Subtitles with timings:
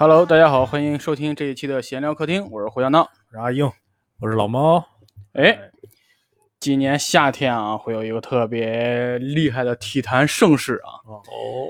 [0.00, 3.00] Hello，大家好，欢迎收听这一期的闲聊客厅，我是胡小闹。
[3.00, 3.68] 我是阿英，
[4.20, 4.86] 我是老猫。
[5.32, 5.58] 哎，
[6.60, 11.66] 今年夏天啊，会有一个特别厉害的体坛盛事啊，哦，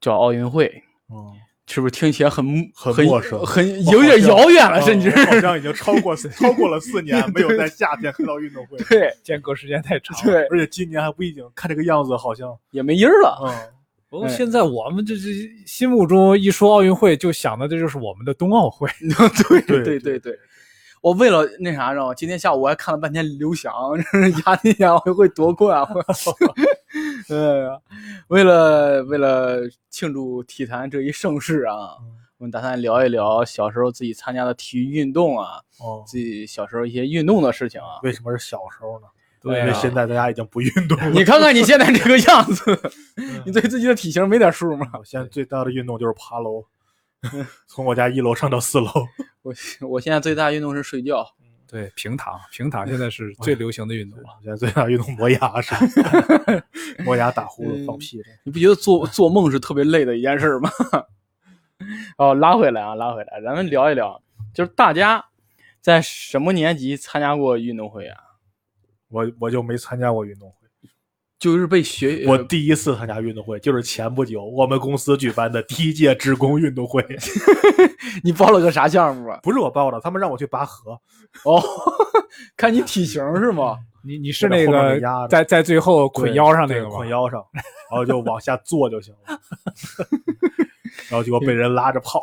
[0.00, 1.32] 叫奥运会，嗯，
[1.68, 3.38] 是不是听起来很很陌生。
[3.46, 5.08] 很有点遥远了，甚至。
[5.10, 9.08] 哦好像已经超过 超过了四年没有在夏天看到运动会，对。
[9.22, 10.18] 间隔时间太长。
[10.24, 13.38] 对，而且今年还不一定，看这个样子好像，也没音儿了。
[13.44, 13.72] 嗯，
[14.10, 15.30] 不过现在我们这这
[15.64, 18.88] 心目中一说奥运会，就想的这就是我们的冬奥会。
[19.48, 20.38] 对对对对对，
[21.00, 22.14] 我为了那啥，知道吗？
[22.14, 23.72] 今天下午我还看了半天刘翔，
[24.44, 25.80] 压那年奥运会夺冠。
[25.82, 26.02] 我
[27.32, 27.80] 哎呀，
[28.26, 29.60] 为了为了
[29.90, 31.94] 庆祝体坛这一盛世啊，
[32.38, 38.00] 我们打算聊一聊小时候自己参加的体育运动啊，哦，自己小时候一些运动的事情啊。
[38.02, 39.06] 为什么是小时候呢？
[39.40, 41.08] 对啊因为现在大家已经不运动了。
[41.10, 42.64] 你看看你现在这个样子，
[43.16, 44.86] 嗯 你对自己的体型没点数吗？
[44.98, 46.64] 我现在最大的运动就是爬楼，
[47.66, 48.90] 从我家一楼上到四楼。
[49.42, 49.54] 我
[49.88, 51.26] 我现在最大运动是睡觉。
[51.66, 54.24] 对，平躺，平躺现在是最流行的运动了。
[54.26, 55.72] 我现在最大运动磨牙是，
[57.04, 58.24] 磨牙打呼噜 放屁这。
[58.42, 60.68] 你不觉得做做梦是特别累的一件事吗？
[62.18, 64.20] 哦，拉回来啊，拉回来，咱们聊一聊，
[64.52, 65.24] 就是大家
[65.80, 68.18] 在什么年级参加过运动会啊？
[69.10, 70.56] 我我就没参加过运动会，
[71.38, 77.04] 就是被学我第一次参加运动会就是前不久我们公司举办的第一届职工运动会，
[78.22, 79.40] 你报了个啥项目啊？
[79.42, 80.92] 不是我报的，他们让我去拔河。
[81.44, 81.62] 哦，
[82.56, 83.78] 看你体型是吗？
[84.02, 86.96] 你你是那个在在最后捆腰上那个吗？
[86.96, 89.38] 捆腰上，然后就往下坐就行了，
[91.10, 92.22] 然后结果被人拉着跑。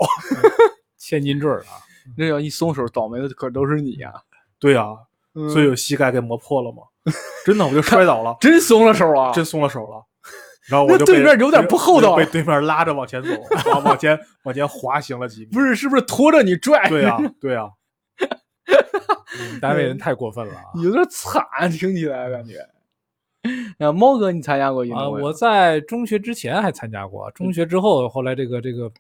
[0.98, 1.78] 千斤坠儿啊！
[2.18, 4.12] 那要一松手，倒霉的可都是你呀、
[4.60, 4.84] 对呀、
[5.38, 6.84] 嗯所以有膝盖给磨破了嘛，
[7.46, 9.32] 真的我就摔倒了， 真松了手啊！
[9.32, 10.04] 真松了手了。
[10.68, 13.30] 然后我就对面有点不厚道被对面拉着往前走，
[13.72, 15.52] 往往前往前滑行了几米。
[15.52, 16.90] 不是，是不是拖着你拽？
[16.90, 17.70] 对啊、 对呀、
[19.40, 20.64] 你们单位人太过分了啊！
[20.84, 22.58] 有点惨，听起来感觉。
[23.80, 25.28] 啊，猫哥，你参加过运啊，动会吗？
[25.28, 28.92] 我在中学之前还参加过，中学之后，后来这个这个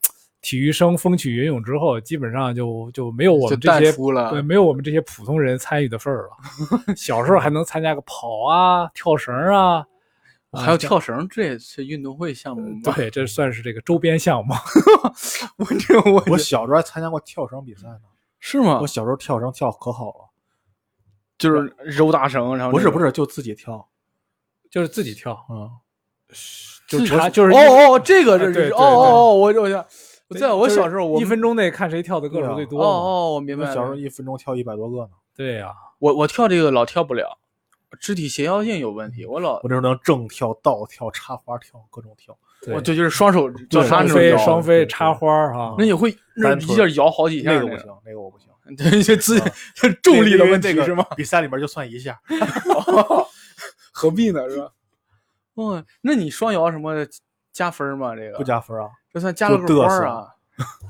[0.41, 6.37] 体育生风起云涌之后，基本上就就没有我们这些了对，没有我们这些普通人参与的份儿了。
[6.95, 9.85] 小时候还能参加个跑啊、跳绳啊，
[10.53, 12.93] 还有跳绳，这也是运动会项目吗？
[12.95, 14.53] 对，这算是这个周边项目。
[15.57, 17.99] 我这我我小时候还参加过跳绳比赛呢。
[18.39, 18.87] 是吗我？
[18.87, 20.29] 小时候跳绳跳可好了，
[21.37, 23.87] 就是揉大绳，然后是不是不是，就自己跳。
[24.69, 25.71] 就是自己跳，嗯，
[26.87, 29.83] 就自查就是哦哦，这个这是啊对对哦哦哦，我我想
[30.29, 32.85] 我在我小时候我一分钟内看谁跳的个数最多嘛。
[32.85, 35.09] 哦哦，我明白小时候一分钟跳一百多个呢。
[35.35, 37.37] 对呀，我我跳这个老跳不了，
[37.99, 42.37] 肢体协调性有问题，我老我这时候能正跳、倒跳、插花跳，各种跳。
[42.61, 45.85] 对我这就是双手交叉双飞那种双飞插花儿哈那。
[45.85, 48.47] 你会那一下摇好几下那个不行，那个我不行。
[48.75, 49.39] 对，这自
[49.75, 51.05] 这重 力的问题是吗？
[51.15, 52.19] 比赛里面就算一下，
[53.93, 54.49] 何必呢？
[54.49, 54.71] 是吧？
[55.53, 56.93] 哦，那你双摇什么
[57.53, 58.13] 加分吗？
[58.15, 59.57] 这个不加分啊，这算加了？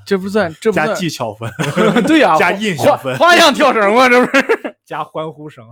[0.06, 1.50] 这不算，这不加算技巧分。
[2.08, 4.76] 对呀，加印象分花样跳绳吗，这不是？
[4.86, 5.66] 加欢呼声，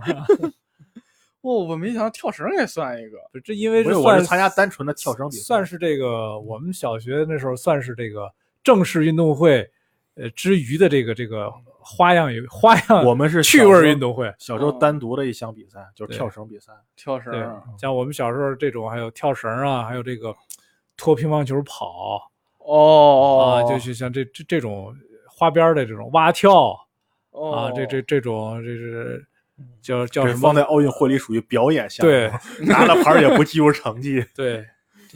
[1.40, 3.16] 哦，我没想到跳绳也算一个。
[3.42, 8.30] 这因为不是，我算是参加单纯的跳绳比赛，算是这个我们小学那时候算是这个
[8.62, 9.70] 正式运动会，
[10.16, 14.30] 呃之余的这个这个花样有花样，我们是趣味运动会。
[14.38, 16.72] 小时候单独的一项比赛，就是跳绳比赛。
[16.96, 20.34] 跳绳儿，像我们小时候这种，还有跳绳啊，还有这个
[20.98, 22.30] 拖乒乓球跑
[22.66, 24.94] 哦哦啊，就是像这这这种
[25.28, 26.76] 花边的这种蛙跳
[27.30, 29.26] 哦啊，这这这种这是
[29.80, 30.40] 叫叫什么？
[30.40, 32.30] 放在奥运会里属于表演项目， 对
[32.66, 34.24] 拿了牌也不计入成绩。
[34.34, 34.66] 对，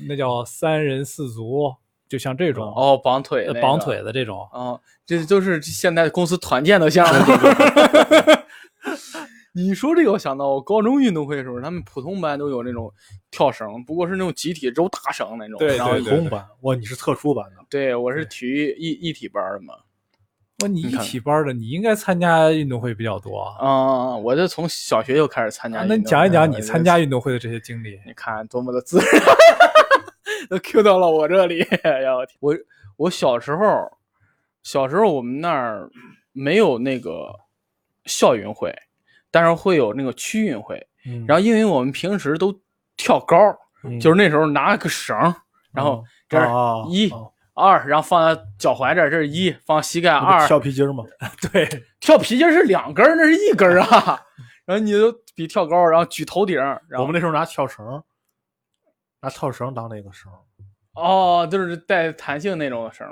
[0.08, 1.74] 那叫三人四足，
[2.08, 4.48] 就像这种哦绑腿那个呃绑腿的这种。
[4.52, 7.32] 哦，这都是现在公司团建的项目。
[9.52, 12.92] 你说这个，我想到我高中运动会的时候，他们普通班都有那种
[13.30, 15.58] 跳绳，不过是那种集体周大绳那种。
[15.58, 19.74] 对然后对普通班，哇，你是特殊班的，对我是体育一一体班的嘛。
[20.62, 23.66] 哇，你一体班的，你应该参加运动会比较多啊。
[23.66, 25.96] 啊、我这从小学就开始参加运动会。
[25.96, 27.98] 那你讲一讲你参加运动会的这些经历。
[28.06, 29.06] 你看多么的自然，
[30.48, 31.62] 都 Q 到了我这里。
[31.82, 32.56] 哎呀，我天我
[32.96, 33.90] 我小时候，
[34.62, 35.90] 小时候我们那儿
[36.32, 37.34] 没有那个
[38.04, 38.72] 校运会，
[39.30, 40.86] 但是会有那个区运会。
[41.06, 42.54] 嗯然后因为我们平时都
[42.96, 43.36] 跳高，
[43.98, 45.34] 就是那时候拿个绳儿，
[45.72, 46.38] 然后这
[46.88, 47.18] 一啊
[47.54, 51.04] 二，然后放在脚踝这儿，这是一，放膝盖二，跳皮筋儿嘛，
[51.52, 51.66] 对，
[52.00, 54.20] 跳皮筋儿是两根儿，那是一根儿啊。
[54.66, 58.02] 然后你就比跳高，然后举头顶，然后我们那时候拿跳绳，
[59.20, 60.30] 拿跳绳当那个绳，
[60.94, 63.06] 哦，就是带弹性那种绳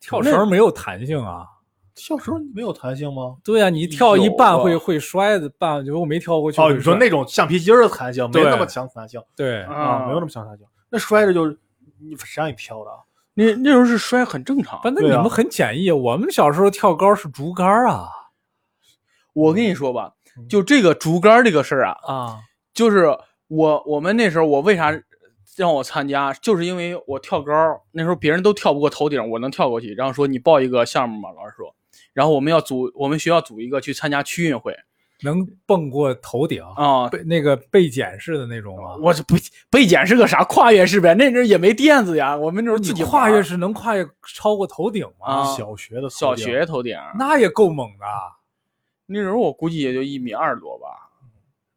[0.00, 1.46] 跳绳没有弹性啊。
[1.94, 3.36] 跳绳没有弹性吗？
[3.44, 6.60] 对呀、你跳一半会会摔的，半结果没跳过去。
[6.60, 10.66] 哦，你说那种橡皮筋的弹性没对那么强弹性对啊啊，没有那么强弹性。
[10.90, 11.58] 那摔着就是
[12.00, 12.98] 你谁让你飘的啊？
[13.34, 14.80] 那那时候是摔很正常。
[14.82, 15.90] 不，那你们很简易。
[15.90, 18.08] 我们小时候跳高是竹竿啊
[19.32, 22.38] 我跟你说吧，嗯就这个竹竿这个事儿啊，啊
[22.74, 23.06] 就是
[23.46, 24.92] 我我们那时候我为啥
[25.56, 27.52] 让我参加，就是因为我跳高，
[27.92, 29.94] 那时候别人都跳不过头顶，我能跳过去。
[29.94, 31.74] 然后说你报一个项目嘛，老师说，
[32.12, 34.76] 然后我们要组，我们学校组一个去参加区运会
[35.22, 37.08] 能蹦过头顶，啊。
[37.08, 38.96] 背那个背捡式的那种吗？
[39.00, 39.36] 我这不
[39.70, 41.14] 背捡是个啥跨越式呗？
[41.14, 45.26] 那阵儿也没垫子呀，我们那时候自己跨越式能跨越超过头顶吗？
[45.26, 48.06] 啊小学的小学头顶，那也够猛的，
[49.06, 50.86] 那时候我估计也就一米二多吧。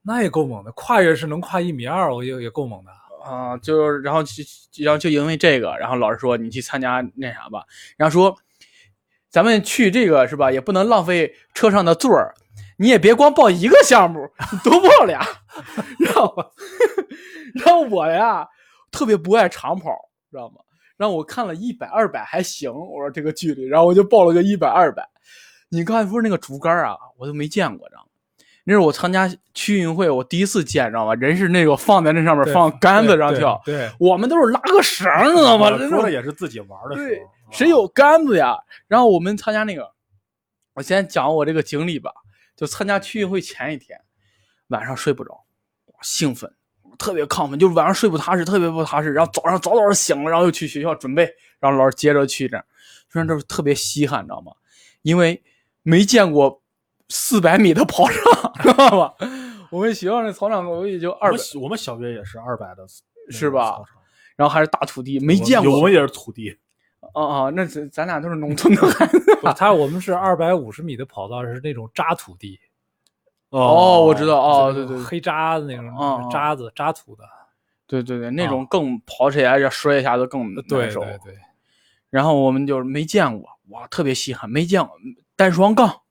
[0.06, 0.72] 那也够猛的。
[0.74, 2.92] 跨越式能跨一米二，我也也够猛的。
[3.24, 4.44] 啊，就是然后就
[4.84, 7.64] 然后就因为这个，然后老师说你去参加那啥吧，
[7.96, 8.38] 然后说
[9.34, 12.36] 咱们去这个是吧，也不能浪费车上的座儿，
[12.78, 15.20] 你也别光报一个项目，你 多报俩，
[16.00, 16.36] 然后
[17.56, 18.48] 然后我呀
[18.92, 19.90] 特别不爱长跑，
[20.30, 20.58] 知道吗？
[20.98, 25.04] 然后我看了一百、二百还行，我说这个距离，然后我就报了个一百、二百。
[25.70, 28.08] 你刚才不是那个竹竿啊，我都没见过，知道吗？
[28.66, 31.16] 那是我参加区运会，我第一次见，知道吗？
[31.16, 35.76] 人是那个放在那上面放杆子对对上跳，对，我们都是拉个绳儿，知道吗？
[35.90, 38.58] 说的也是自己玩的时对候，啊谁有杆子呀？
[38.88, 39.92] 然后我们参加那个，
[40.74, 42.12] 我先讲我这个经历吧。
[42.56, 44.00] 就参加区运会前一天，
[44.68, 45.44] 晚上睡不着，
[46.02, 46.54] 兴奋，
[47.00, 49.12] 特别亢奋，就是晚上睡不踏实，特别不踏实。
[49.12, 51.24] 然后早上早早醒了，然后又去学校准备，
[51.60, 52.64] 然后老师接着去这样，
[53.10, 54.52] 虽然这是特别稀罕，你知道吗？
[55.02, 55.44] 因为
[55.82, 56.62] 没见过
[57.10, 59.16] 四百米的跑场， 知道吧？
[59.72, 62.86] 我们学校那操场我也就二百我们，小我们小学也是二百的，
[63.32, 63.82] 是吧
[64.36, 65.78] 然后还是大土地，没见过。
[65.78, 66.56] 我们也是土地，
[67.14, 69.20] 啊啊，那咱咱俩都是农村的孩子。
[69.56, 72.60] 他我们是二百五十米的跑道，是那种渣土地，
[73.50, 77.24] 哦，我知道，哦，对对黑渣的那种哦哦渣子渣土的，
[77.86, 81.02] 对对对，那种更跑起来要摔一下子更对难受。
[81.02, 81.38] 对对，
[82.10, 84.96] 然后我们就是没见过，哇，特别稀罕，没见过
[85.36, 86.02] 单双杠、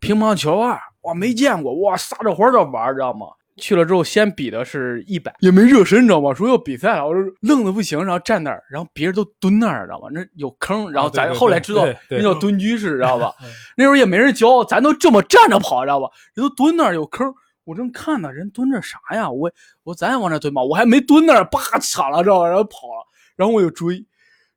[0.00, 3.26] 乒乓球啊，哇，没见过，哇，撒着欢儿的玩儿，知道吗？
[3.56, 6.32] 去了之后，先比的是一百，也没热身，你知道吗？
[6.32, 10.08] 说要比赛了，我说愣的不行，然后站那儿，然后别人都蹲那儿，知道吗？
[10.12, 13.48] 那有坑，然后咱后来知道那叫蹲居式，知道吧嗯？
[13.76, 16.08] 那时候也没人教，咱都这么站着跑，知道吧？
[16.34, 17.32] 人都蹲那儿有坑，
[17.64, 19.30] 我正看呢，人蹲着啥呀？
[19.30, 19.50] 我
[19.84, 22.46] 我咱也往那蹲吧，我还没蹲那儿，叭抢了，知道吧？
[22.46, 23.06] 然后跑了，
[23.36, 24.04] 然后我又追，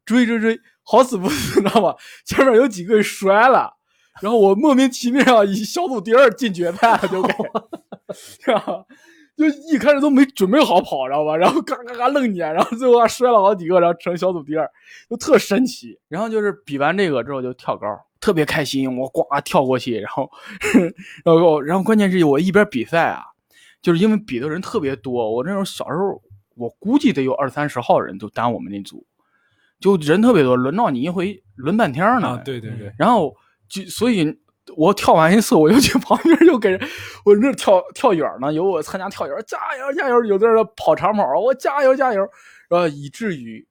[0.05, 1.95] 追追追，好死不死，知道吧？
[2.25, 3.74] 前面有几个摔了，
[4.21, 7.33] 然后我莫名其妙以小组第二进决赛了，就给，
[8.45, 8.85] 对吧？
[9.35, 11.35] 就一开始都没准备好跑，知道吧？
[11.35, 14.65] 然后嘎嘎嘎愣撵，然后最后还摔了好几个，然后成小组第二，
[15.09, 15.99] 就特神奇。
[16.07, 17.85] 然后就是比完这个之后就跳高，
[18.21, 20.29] 特别开心，我呱跳过去，然后，
[21.25, 23.23] 然后然后关键是我一边比赛啊，
[23.81, 26.21] 就是因为比的人特别多，我那时候小时候
[26.55, 29.05] 我估计得有二三十号人都单我们那组，
[29.81, 32.29] 就人特别多，轮到你一回轮半天呢。
[32.29, 33.35] 啊，对对对，然后
[33.69, 34.37] 就所以，
[34.75, 36.79] 我跳完一次，我就去旁边又给人，
[37.25, 42.21] 我那跳跳远呢，有我参加跳远，加油加油，有的人跑长跑，我加油加油，
[42.69, 43.67] 然后以至于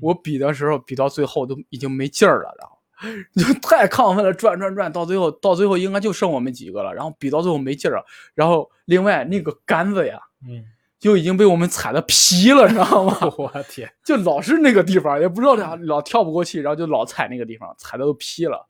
[0.00, 2.76] 我比的时候比到最后都已经没劲儿了，然后。
[3.36, 6.92] 就太亢奋了，转转转，到最后，到最后应该就剩我们几个了。
[6.92, 8.04] 然后比到最后没劲儿了，
[8.34, 10.64] 然后另外那个杆子呀，嗯，
[10.98, 13.16] 就已经被我们踩的劈了，知道吗？
[13.38, 18.67] 我天，就老是那个地方，也不知道咋老跳不过去，然后就老踩那个地方，踩的都劈了。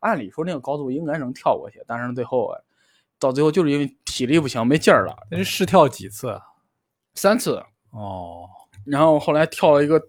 [0.00, 2.60] 按理说那个高度应该能跳过去，但是最后啊，
[3.18, 6.42] 到最后就是因为体力不行，没劲儿了，那是试跳几次啊？
[7.14, 8.48] 三次，哦，
[8.84, 10.00] 然后后来跳了一个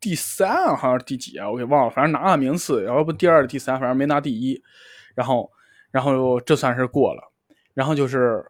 [0.00, 4.62] 第三，好像是第几啊，我给忘了，反正拿了名次，然后不第二、第三，反正没拿第一。
[5.14, 5.50] 然后，
[5.90, 7.32] 然后这算是过了，
[7.72, 8.44] 然后就是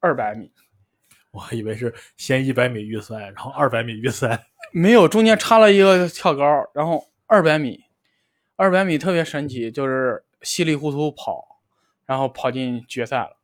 [0.00, 0.52] 二百米，
[1.32, 7.84] 我还以为是先一百米预赛，然后二百米预赛，没有，中间插了一个跳高，然后二百米，
[8.56, 11.60] 二百米特别神奇，就是稀里糊涂跑，
[12.06, 13.36] 然后跑进决赛了，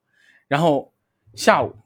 [0.49, 0.93] 然后
[1.35, 1.77] 下午，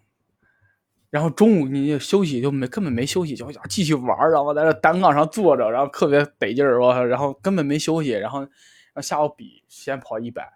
[1.10, 8.48] 然后中午你就休息就没根本没休息，就继续玩，然后在那单杠上坐着，然后特别得劲儿，我然后根本没休息，然后然
[8.94, 10.55] 后下午比先跑一百。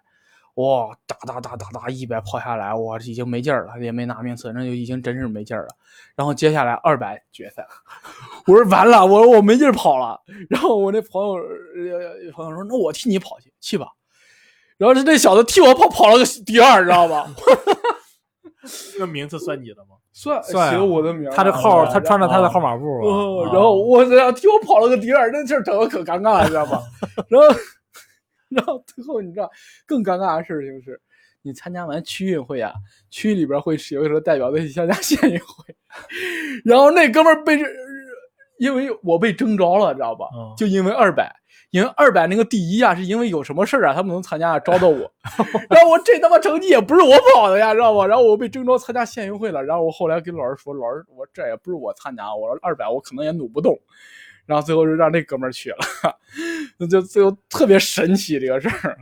[0.61, 5.69] 哇，哒哒哒哒哒，一百跑下来，我已经没劲儿了，也没拿名次，那就已经真是没劲儿了。
[6.15, 7.65] 然后接下来二百决赛，
[8.47, 10.19] 我说完了，我说我没劲儿跑了。
[10.49, 13.87] 然后我那朋友呃朋友说，那我替你跑去，去吧。
[14.77, 17.29] 然后是那小子替我跑，跑了个第二，你知道吧？
[18.99, 19.97] 那 名次算你的吗？
[20.13, 22.85] 算写我的名啊，他这号，他穿着他的号码布
[23.53, 26.81] 然后我这样替我跑了个第二，那劲儿整的可尴尬了，你知道吧？
[27.29, 27.47] 然后，
[28.51, 29.49] 然后最后你知道
[29.85, 30.99] 更尴尬的事情是，
[31.41, 32.73] 你参加完区运会啊，
[33.09, 35.75] 区里边会有一个代表队去参加县运会，
[36.65, 37.65] 然后那哥们儿被这，
[38.59, 40.27] 因为我被征召了，知道吧？
[40.35, 41.35] 嗯就因为二百。
[41.71, 45.09] 因为二百那个第一啊，是因为有什么事儿啊，他们能参加招到我，
[45.71, 48.05] 然后我这他妈成绩也不是我跑的呀，知道吧？
[48.05, 53.79] 然后我被征召参加县运会了，然后我后来跟老师说，老师我这也不是我参加，我说二百我可能也努不动，
[54.45, 55.77] 然后最后就让那哥们儿去了，
[56.77, 58.97] 那就最后特别神奇这个事儿。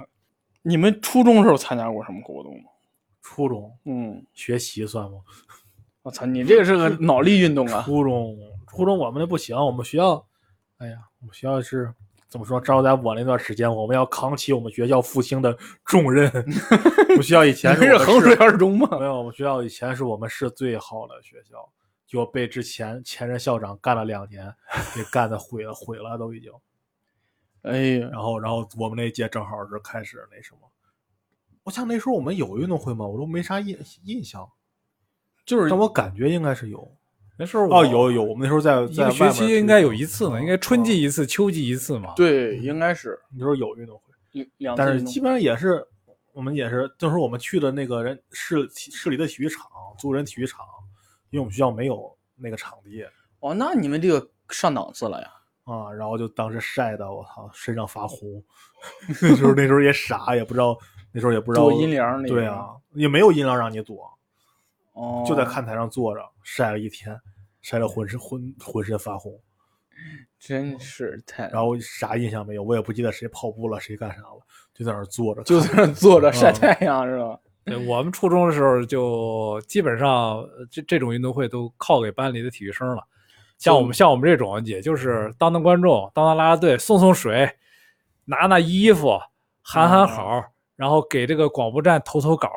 [0.62, 2.70] 你们初中时候参加过什么活动吗？
[3.22, 5.20] 初中嗯，学习算吗？
[6.02, 7.84] 我操，你这个是个脑力运动啊！
[7.86, 10.26] 初中初中我们那不行，我们学校，
[10.78, 11.94] 哎呀，我们学校是
[12.28, 12.60] 怎么说？
[12.60, 16.32] 正好在我那段时间，我们要扛起我们学校复兴的重任。
[17.10, 18.88] 我们学校以前你是衡水二中吗？
[19.00, 21.70] 没有，我们学校以前是我们市最好的学校，
[22.10, 24.52] 就被之前前任校长干了两年，
[24.96, 26.52] 给干的毁了，毁了都已经。
[27.62, 30.60] 哎呀，然后，然后我们那一届正好是开始那什么，
[31.64, 33.06] 我想那时候我们有运动会吗？
[33.06, 34.50] 我都没啥印印象，
[35.46, 36.92] 就是但我感觉应该是有。
[37.38, 42.14] 那时候哦，有有，我们那时候在一个学期应该有一次呢，嗯应该春季嗯一次，秋季一次嘛。
[42.16, 45.86] 对，应该是那时候有运动会，但是基本上也是
[46.34, 50.66] 我们也是，就是我们去的那个人市市里的体育场，租人体育场，
[51.30, 53.06] 因为我们学校没有那个场地
[53.40, 55.32] 哦，那你们这个上档次了呀？
[55.64, 58.44] 啊，然后就当时晒的我操，身上发红。
[59.22, 60.78] 那时候那时候也傻，也不知道
[61.12, 64.10] 那时候也不知道阴凉那对啊，也没有阴凉让你躲，
[64.94, 67.20] 哦，就在看台上坐着晒了一天，
[67.62, 69.38] 晒得浑身浑浑身发红，
[70.40, 74.42] 真是太，然后啥印象没有，我也不记得谁跑步了，谁干啥了，
[74.74, 77.40] 就在那儿坐着，就在那坐着晒嗯太阳是吧？
[77.66, 83.04] 对我们初中的时候就基本上呃这这种运动会都靠给班里的体育生了。
[83.58, 87.50] 像我们像我们这种，也就是当当观众、当当啦啦队、送送水、
[88.26, 89.20] 拿拿衣服、
[89.62, 90.44] 喊喊好，
[90.78, 92.50] 然后给这个广播站投投稿。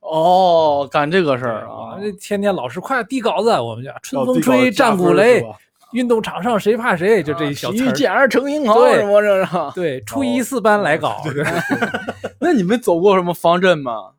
[0.00, 5.44] 哦，干这个事儿啊天天老师快递稿子，我们叫春风吹，战鼓擂
[5.92, 7.88] 运动场上谁怕谁，就这一小体词儿。
[7.88, 9.56] 育健儿成英豪对什么这是？
[9.74, 11.22] 对， 初一四班来稿，
[12.40, 14.10] 那你们走过什么方阵吗？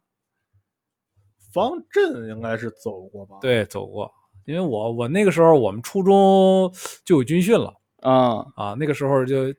[1.54, 4.12] 方阵应该是走过吧？，对，走过。
[4.46, 6.72] 因为我我那个时候我们初中
[7.06, 7.74] 就有军训了。
[8.02, 9.54] 啊，啊，那个时候就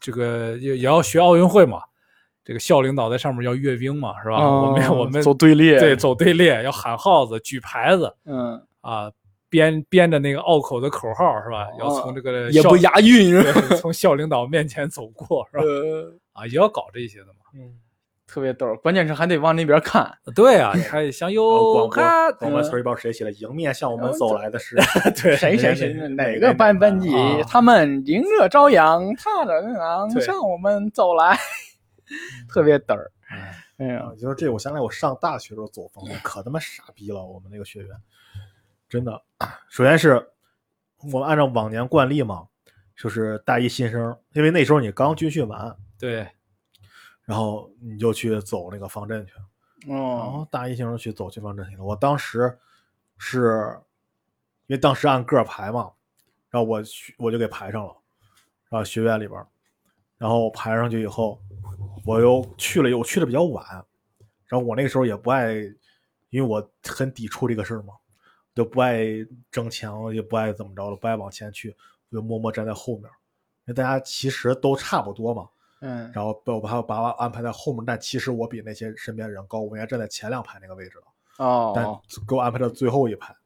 [0.00, 1.80] 这个也也要学奥运会嘛，
[2.44, 4.36] 这个校领导在上面要阅兵嘛，是吧？
[4.46, 9.10] 我们我们哦走队列，对，走队列，要喊号子、举牌子嗯，啊，
[9.48, 11.66] 编编着那个拗口的口号是吧？
[11.80, 13.32] 要从这个也不押韵？
[13.42, 15.62] 对从校领导面前走过是吧？
[15.64, 17.50] 呃，啊，也要搞这些的嘛。
[17.54, 17.80] 嗯，
[18.34, 20.12] 特别逗，关键是还得往那边看。
[20.34, 24.74] 对啊， 你看向右广看播，广播词儿也不知道谁写的，迎面向我们走来的是
[25.22, 31.38] 对谁谁谁哪个班班级啊，他们迎着朝阳，踏着阳对向我们走来，
[32.50, 33.12] 特别嘚儿。
[33.76, 37.90] 哎呀啊，，就是这，我想起来我上大学的时候走方阵，可他妈傻逼了，我们那个学员，
[38.88, 39.22] 真的。
[39.68, 40.20] 首先是
[41.12, 42.42] 我们按照往年惯例嘛，
[43.00, 46.26] 就是大一新生，因为那时候你刚军训完，对，
[47.24, 49.32] 然后你就去走那个方阵去，
[49.86, 51.84] 然哦，后大一新生去走去方阵去了。
[51.84, 52.58] 我当时
[53.16, 53.78] 是
[54.66, 55.90] 因为当时按个排嘛，
[56.50, 57.96] 然后我去我就给排上了，
[58.68, 59.44] 然后学院里边，
[60.18, 61.40] 然后排上去以后，
[62.04, 63.64] 我又去了，我去的比较晚，
[64.46, 65.54] 然后我那个时候也不爱，
[66.30, 67.94] 因为我很抵触这个事儿嘛，
[68.54, 69.04] 就不爱
[69.50, 71.74] 争强，也不爱怎么着了，不爱往前去，
[72.10, 75.48] 我就默默站在后面，因为大家其实都差不多嘛，
[75.86, 83.36] 嗯，然后被我把把我安排在后面，但其实我比那些身边人高，我应该站在前两排那个位置了，但哦，给我安排到最后一排。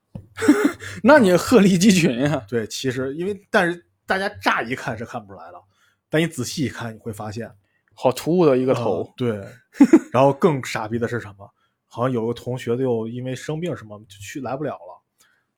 [1.02, 2.47] 那你鹤立鸡群呀？
[2.49, 5.61] 对，其实因为但是大家乍一看是看不出来的，
[6.09, 7.52] 但你仔细一看，你会发现
[7.92, 9.45] 好突兀的一一个头，对，
[10.12, 11.50] 然后更傻逼的是什么？
[11.87, 15.02] 好像有个同学就因为生病什么就去来不了了，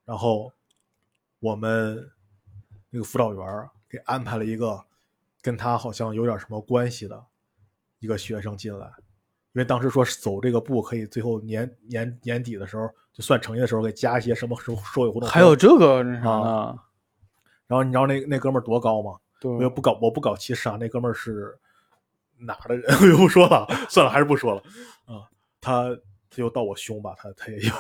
[0.07, 0.51] 然后
[1.41, 2.11] 我们
[2.89, 3.45] 那个辅导员
[3.89, 4.83] 给安排了一个
[5.43, 7.25] 跟他好像有点什么关系的
[7.99, 8.87] 一个学生进来，
[9.53, 16.51] 因为当时说是走这个步可以最后年年年底的时候就算成绩的时候给加一些什么社社会活动，还有这个那啥呢？
[16.51, 16.85] 啊
[17.67, 19.17] 然后你知道那那哥们儿多高吗？
[19.41, 20.77] 对我也不搞，我不搞歧视啊。
[20.81, 21.57] 那哥们儿是
[22.37, 22.85] 哪儿的人？
[23.01, 24.61] 我就不说了，算了，还是不说了。
[25.05, 25.31] 啊，
[25.61, 25.89] 他
[26.29, 27.73] 他又到我胸吧，他他也有。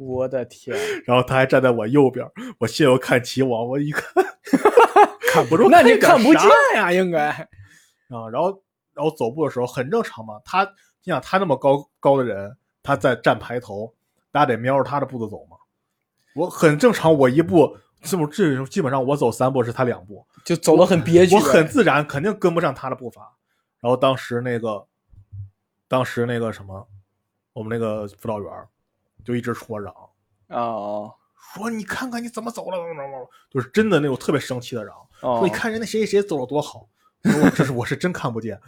[0.00, 2.26] 我的天，然后他还站在我右边，
[2.58, 4.24] 我斜右看齐，我我一看，
[5.30, 6.42] 看不住，那你看不见
[6.74, 7.28] 呀，应该。
[8.08, 8.28] 啊。
[8.32, 8.62] 然后
[8.94, 10.64] 然后走步的时候很正常嘛，他
[11.04, 13.92] 你想他那么高高的人，他在站排头，
[14.32, 15.58] 大家得瞄着他的步子走嘛。
[16.34, 21.42] 我很正常，我一步这么这基本上我走三步是他两步，就走的很憋屈呗。
[21.42, 23.36] 我很自然，肯定跟不上他的步伐。
[23.80, 24.86] 然后当时那个，
[25.86, 26.88] 当时那个什么，
[27.52, 28.66] 我们那个辅导员儿
[29.24, 29.94] 就一直冲我嚷，
[30.48, 31.14] 哦
[31.54, 36.88] 说你看看你怎么走了，怎么怎么，就是真的那种特别生气的嚷，哦说你看人家谁谁谁走了多好。
[37.22, 38.58] 我这是我是真看不见，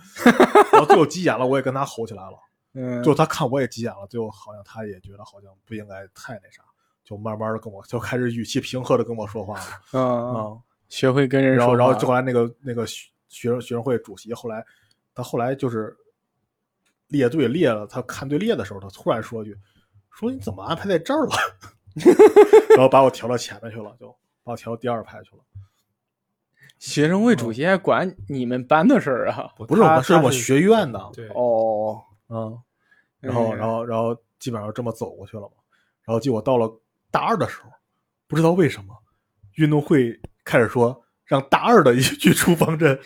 [0.73, 2.39] 然后最后急眼了，我也跟他吼起来了。
[2.75, 6.63] 嗯，最后他看我也急眼了，最后好像他也觉得好像不应该太那啥，
[7.03, 10.59] 就慢慢的跟我就开始语气平和的跟我说话了嗯，啊。
[10.91, 14.63] 学会跟人然后，说，然后就后来那个那个学学生学生会主席，后来
[15.15, 15.97] 他后来就是
[17.09, 19.57] 列队列了，他看队列的时候，他突然说一句
[20.13, 21.33] ：“说你怎么安排在这儿了？”
[22.71, 24.09] 然后把我调到前面去了，就
[24.43, 25.43] 把我调到第二排去了。
[26.79, 29.53] 学生会主席还管你们班的事儿啊？
[29.57, 32.59] 不是我们，是我学院的，对，哦，嗯，
[33.21, 35.53] 然后嗯然后然后基本上这么走过去了嘛。
[36.05, 36.69] 然后结果到了
[37.11, 37.71] 大二的时候，
[38.27, 38.97] 不知道为什么
[39.55, 42.99] 运动会开始说让大二的一去出方阵，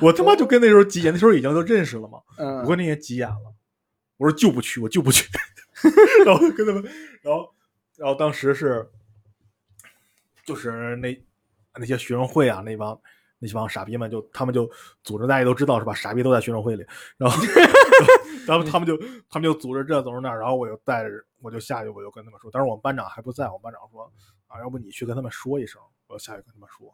[0.00, 2.20] 我他妈就跟那时候急眼，那时候已经都认识了嘛。
[2.36, 3.54] 嗯，我跟那些急眼了，
[4.18, 5.28] 我说就不去，我就不去，
[6.24, 6.82] 然后跟他们，
[7.22, 7.54] 然后
[7.96, 8.88] 然后当时是
[10.44, 11.24] 就是那
[11.74, 13.00] 那些学生会啊，那帮
[13.38, 14.68] 那帮傻逼们就他们就
[15.02, 15.94] 组织，大家都知道是吧？
[15.94, 16.84] 傻逼都在学生会里，
[17.16, 17.42] 然后
[18.46, 18.96] 然后他们就
[19.28, 24.10] 他们就组织这组织那，然后我就带着我就下去，我就跟他们说，当时我们班长还不在，我们班长说
[24.48, 26.92] 啊，要不你去跟他们说一声，我就下去跟他们说，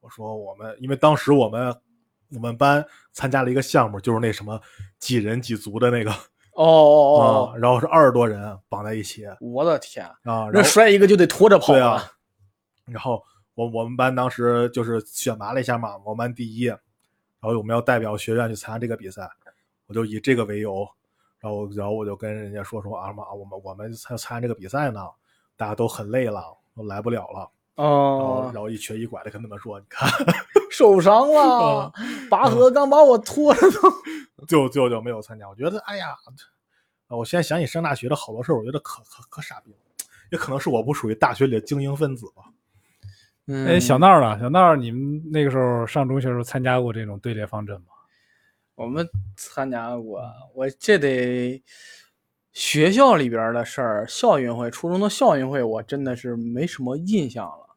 [0.00, 1.74] 我说我们因为当时我们
[2.34, 4.60] 我们班参加了一个项目，就是那什么
[4.98, 6.12] 几人几足的那个
[6.62, 9.26] 哦哦啊哦，，然后是二十多人绑在一起。
[9.26, 12.02] 啊，我的天，啊那摔一个就得拖着跑对啊，
[12.86, 13.22] 然后
[13.54, 16.80] 我我们班当时就是选拔了一下嘛，我们班第一，然
[17.40, 19.28] 后我们要代表学院去参加这个比赛，
[19.86, 20.88] 我就以这个为由，
[21.40, 25.00] 然后然后我就跟人家说说啊妈，我们我们参参加这个比赛呢，
[25.56, 30.08] 大家都很累了，都来不了了，哦然，后一瘸一拐的跟他们说，你看，
[30.70, 31.92] 受伤了，
[32.30, 33.90] 拔河刚把我拖着都。
[34.46, 35.48] 就就就没有参加。
[35.48, 36.10] 我觉得，哎呀，
[37.08, 39.78] 啊我现在想起上大学的好多事儿，我觉得可可可傻逼了，
[40.30, 42.42] 也可能是我不属于大学里的精英分子吧。
[43.46, 44.38] 嗯哎，小闹呢？
[44.38, 47.86] 小闹，你们那个时候上中学的时候参加过这种队列方阵吗？
[48.74, 50.22] 我们参加过，
[50.54, 51.62] 我这得
[52.52, 57.76] 学校里边的事儿，校运会，初中的校运会，我真的是没什么印象了。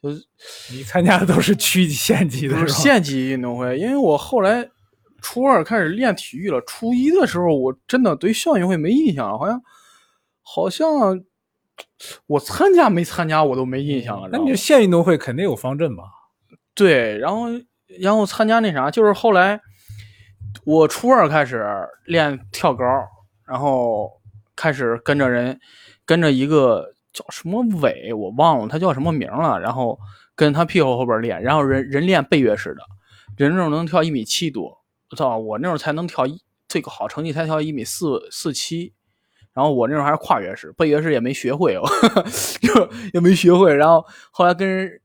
[0.00, 0.24] 就是
[0.72, 2.78] 你参加的都是区级、县级的不是是吧？
[2.78, 4.68] 县级运动会，因为我后来
[5.20, 9.60] 初二开始练体育了，初一的时候我真的对校运会没印象了，好像
[10.42, 11.20] 好像
[12.28, 14.28] 我参加没参加我都没印象了。
[14.30, 16.04] 那你这知道吗县运动会肯定有方阵吧？
[16.74, 17.46] 对，然后
[18.00, 19.60] 然后参加那啥，就是后来
[20.64, 21.66] 我初二开始
[22.06, 22.84] 练跳高，
[23.48, 24.12] 然后
[24.54, 25.58] 开始跟着人，
[26.04, 29.98] 跟着一个叫什么伟，我忘了他叫什么名了，然后
[30.36, 32.82] 跟他屁股后边练，然后人人练背跃式的，
[33.36, 34.78] 人那种能跳一米七多，
[35.10, 38.92] 我操，我那时候才能跳一最高好成绩才跳一米四四七。
[39.54, 41.74] 然后我那时候还是跨越式，背跃式也没学会，
[42.62, 43.74] 就也没学会。
[43.74, 45.00] 然后后来跟人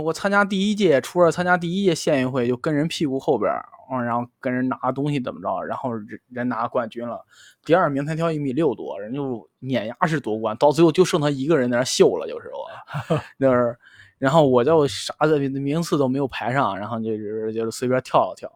[0.00, 7.24] 我参加第一届，初二参加第一届县运会，就跟人屁股后边儿，嗯，然后跟人拿东西怎么着，然后人人拿冠军了，
[7.64, 13.76] 第二名才跳一米六多，人就碾压式夺冠，到最后就剩他一个人在那秀了，就是我， 就是，
[14.18, 18.50] 然后我就啥的名次都没有排上，然后就是就是随便跳了跳，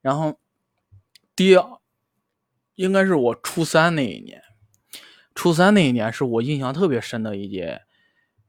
[0.00, 0.38] 然后
[1.34, 1.58] 第
[2.76, 4.42] 应该是我初三那一年，
[5.34, 7.82] 初三那一年是我印象特别深的一届。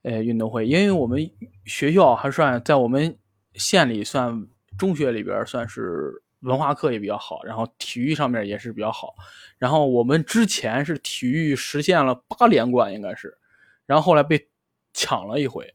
[0.03, 1.29] 呃，运动会，因为我们
[1.65, 3.15] 学校还算在我们
[3.53, 9.13] 县里算中学里边算是文化课也比较好，然后体育上面也是比较好。
[9.59, 13.37] 然后我们之前是体育实现了八连冠，应该是，
[13.85, 14.47] 然后后来被
[14.91, 15.71] 抢了一回，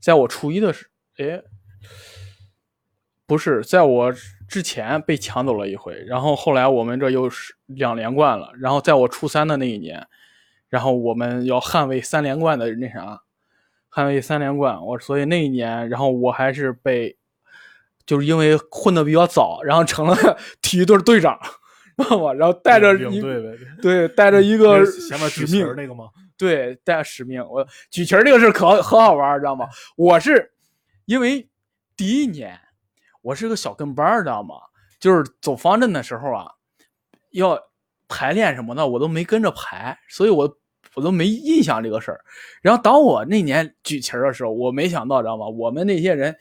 [0.00, 1.42] 在我初一的时，哎，
[3.26, 4.14] 不是，在我
[4.48, 10.08] 之前被抢走了一回，然后后来我们这又是两连冠了，然后在我初三的那一年，
[10.70, 13.24] 然后我们要捍卫三连冠的那啥。
[13.92, 17.16] 捍卫三连冠，我所以那一年，然后我还是被，
[18.06, 20.16] 就是因为混的比较早，然后成了
[20.62, 21.38] 体育队队长，
[21.96, 22.32] 知道吗？
[22.32, 26.06] 然后带着一领队呗，对带着一个前面使命举旗儿，那个吗？
[26.36, 27.44] 对，带着使命。
[27.48, 29.66] 我举旗儿这个事儿可很好玩儿，知道吗？
[29.96, 30.52] 我是
[31.06, 31.48] 因为
[31.96, 32.60] 第一年
[33.22, 34.54] 我是个小跟班儿，知道吗？
[35.00, 36.46] 就是走方阵的时候啊，
[37.30, 37.60] 要
[38.06, 40.58] 排练什么的，我都没跟着排，所以我
[40.94, 42.20] 我都没印象这个事儿。
[42.62, 45.46] 然后当我那年举旗儿的时候，我没想到，知道吗？
[45.48, 46.36] 我们那些人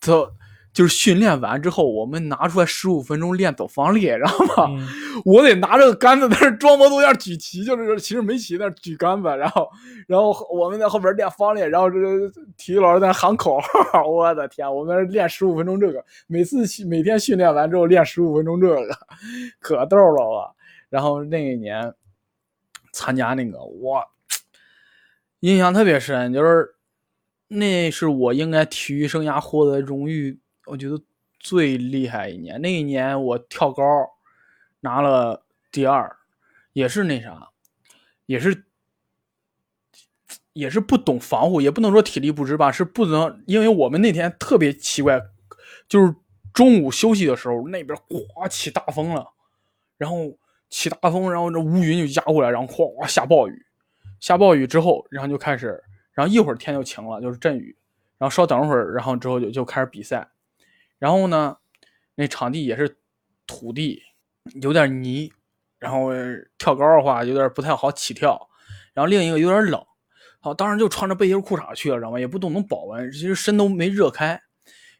[0.00, 0.28] 都
[0.72, 4.70] 就是训练完之后，我们拿出来十五分钟练走方列，知道吗？
[4.70, 4.88] 嗯
[5.26, 9.68] 我得拿着个杆子在那儿装模作样举旗，就是其实没旗，在那儿举杆子，然后
[10.08, 18.98] 然后我们在后边练方列，然后这个体育老师在那喊口号，我的天，我们练十五分钟这个，每次每天训练完之后练十五分钟这个，
[19.60, 20.50] 可逗了我。
[20.88, 21.92] 然后那一年
[22.92, 24.06] 参加那个，我
[25.40, 26.76] 印象特别深，就是
[27.48, 31.00] 那是我应该体育生涯获得荣誉，我觉得
[31.40, 32.60] 最厉害一年。
[32.60, 33.82] 那一年我跳高
[34.80, 36.16] 拿了第二，
[36.72, 37.48] 也是那啥，
[38.26, 38.64] 也是
[40.52, 45.20] 也是不懂防护，也不能说体力不支吧，是不能，因为我们那天特别奇怪，
[45.88, 46.14] 就是
[46.52, 49.32] 中午休息的时候，那边哗起大风了，
[49.96, 50.38] 然后
[50.72, 53.66] 起大风，然后这乌云就压过来，然后哗哗下暴雨，
[54.20, 55.78] 下暴雨之后，然后就开始，
[56.14, 57.76] 然后一会儿天就晴了，就是阵雨，
[58.16, 60.26] 然后稍等会儿，然后之后就就开始比赛，
[60.98, 61.58] 然后呢，
[62.14, 62.96] 那场地也是
[63.46, 64.02] 土地，
[64.62, 65.30] 有点泥，
[65.78, 66.08] 然后
[66.56, 68.48] 跳高的话有点不太好起跳，
[68.94, 69.84] 然后另一个有点冷，
[70.40, 72.18] 好，当时就穿着背心裤衩去了，知道吗？
[72.18, 74.40] 也不懂能保温，其实身都没热开，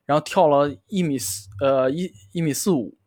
[0.04, 2.98] 然后跳了一米四，呃一一米四五，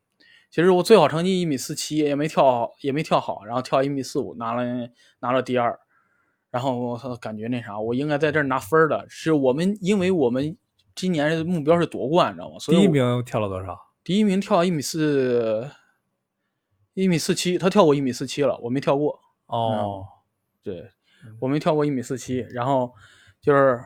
[0.56, 4.64] 其实我最好成绩一米四七，也没跳，也没跳好，然后跳一米四五，拿了
[5.20, 5.78] 拿了第二，
[6.50, 10.56] 然后我，感觉那啥，我应该在这儿拿分儿的，是我们，因为我们
[10.96, 12.58] 今年的目标是夺冠，你知道吗？
[12.58, 13.78] 所以第一名跳了多少？
[14.02, 15.70] 第一名跳一米四，
[16.94, 19.20] 一米四七，他跳过一米四七了，我没跳过。
[19.48, 20.06] 哦，
[20.64, 20.90] 对，
[21.42, 22.94] 我没跳过一米四七，然后
[23.42, 23.84] 就是，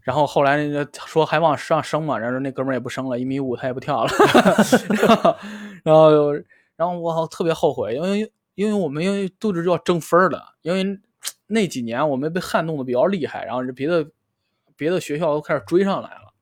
[0.00, 4.10] 然后后来那个说还往上升嘛，然后那哥们儿也不升了，一米五他也不跳了，
[5.86, 6.32] 然后
[6.74, 11.00] 然后我好特别后悔，因为因为我们因为都是要争分儿的，因为
[11.46, 14.10] 那几年我们被撼动的比较厉害，然后别的
[14.76, 16.34] 别的学校都开始追上来了，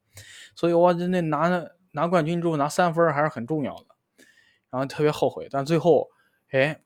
[0.55, 4.25] 所以我那拿拿冠军之后拿三分还是很重要的，
[4.71, 6.09] 然后特别后悔，但最后
[6.51, 6.81] 哎。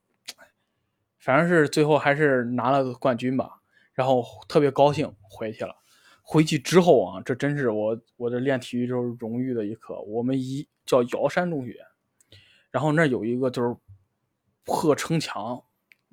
[1.20, 3.60] 反正是最后还是拿了个冠军吧，
[3.92, 5.74] 然后特别高兴回去了。
[6.22, 10.00] 回去之后啊，这真是我我这练体育就是荣誉的一刻。
[10.02, 11.74] 我们一叫瑶山中学，
[12.70, 13.76] 然后那有一个就是
[14.64, 15.62] 破城墙，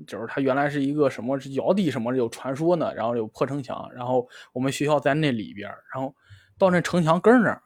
[0.08, 6.16] 就是它原来是一个什么是尧帝什么有传说呢，然后有破城墙，然后我们学校在那里边，然后
[6.58, 7.62] 到那城墙根那儿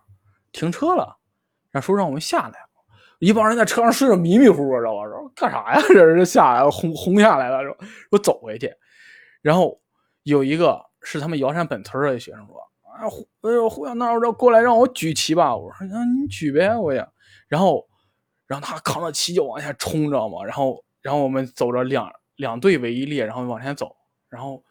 [0.51, 1.17] 停车了，
[1.71, 2.59] 然后说让我们下来。
[3.19, 5.03] 一帮人在车上睡着迷迷糊糊，知道吧？
[5.03, 5.81] 说干啥呀？
[5.89, 7.77] 这人就下来了，轰轰下来了，说
[8.11, 8.73] 说走回去。
[9.41, 9.77] 然后
[10.23, 12.55] 有一个是他们瑶山本村的学生说
[12.97, 17.05] ：“哎，胡哎呦，胡小闹过来让我举旗吧。”我说：“那你举呗，我也。”
[17.49, 17.85] 然后，
[18.49, 20.43] 然后他扛着旗就往下冲，知道吗？
[20.43, 23.95] 然后，然后我们走着两两队为一列，然后往前走，
[24.27, 24.63] 然后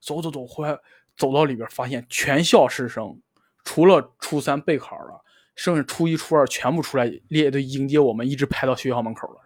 [0.00, 0.76] 走走走，后来
[1.18, 3.20] 走到里边，发现全校师生
[3.62, 5.22] 除了初三备考了。
[5.54, 9.40] 剩下初一、初二全部出来列队迎接我们，一直排到学校门口了。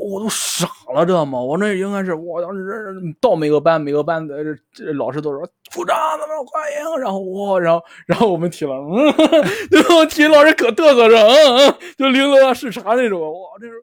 [0.00, 1.38] 我都傻了，知道吗？
[1.38, 5.40] 我那应该是我当时到每个班，每个班的这老师都说
[5.74, 6.98] 鼓掌，咱们欢迎。
[7.00, 9.04] 然后我，然后然后我们体了，嗯，
[9.70, 13.20] 然后体育老师可嘚瑟着，嗯嗯，就领导视察那种。
[13.20, 13.74] 哇，这是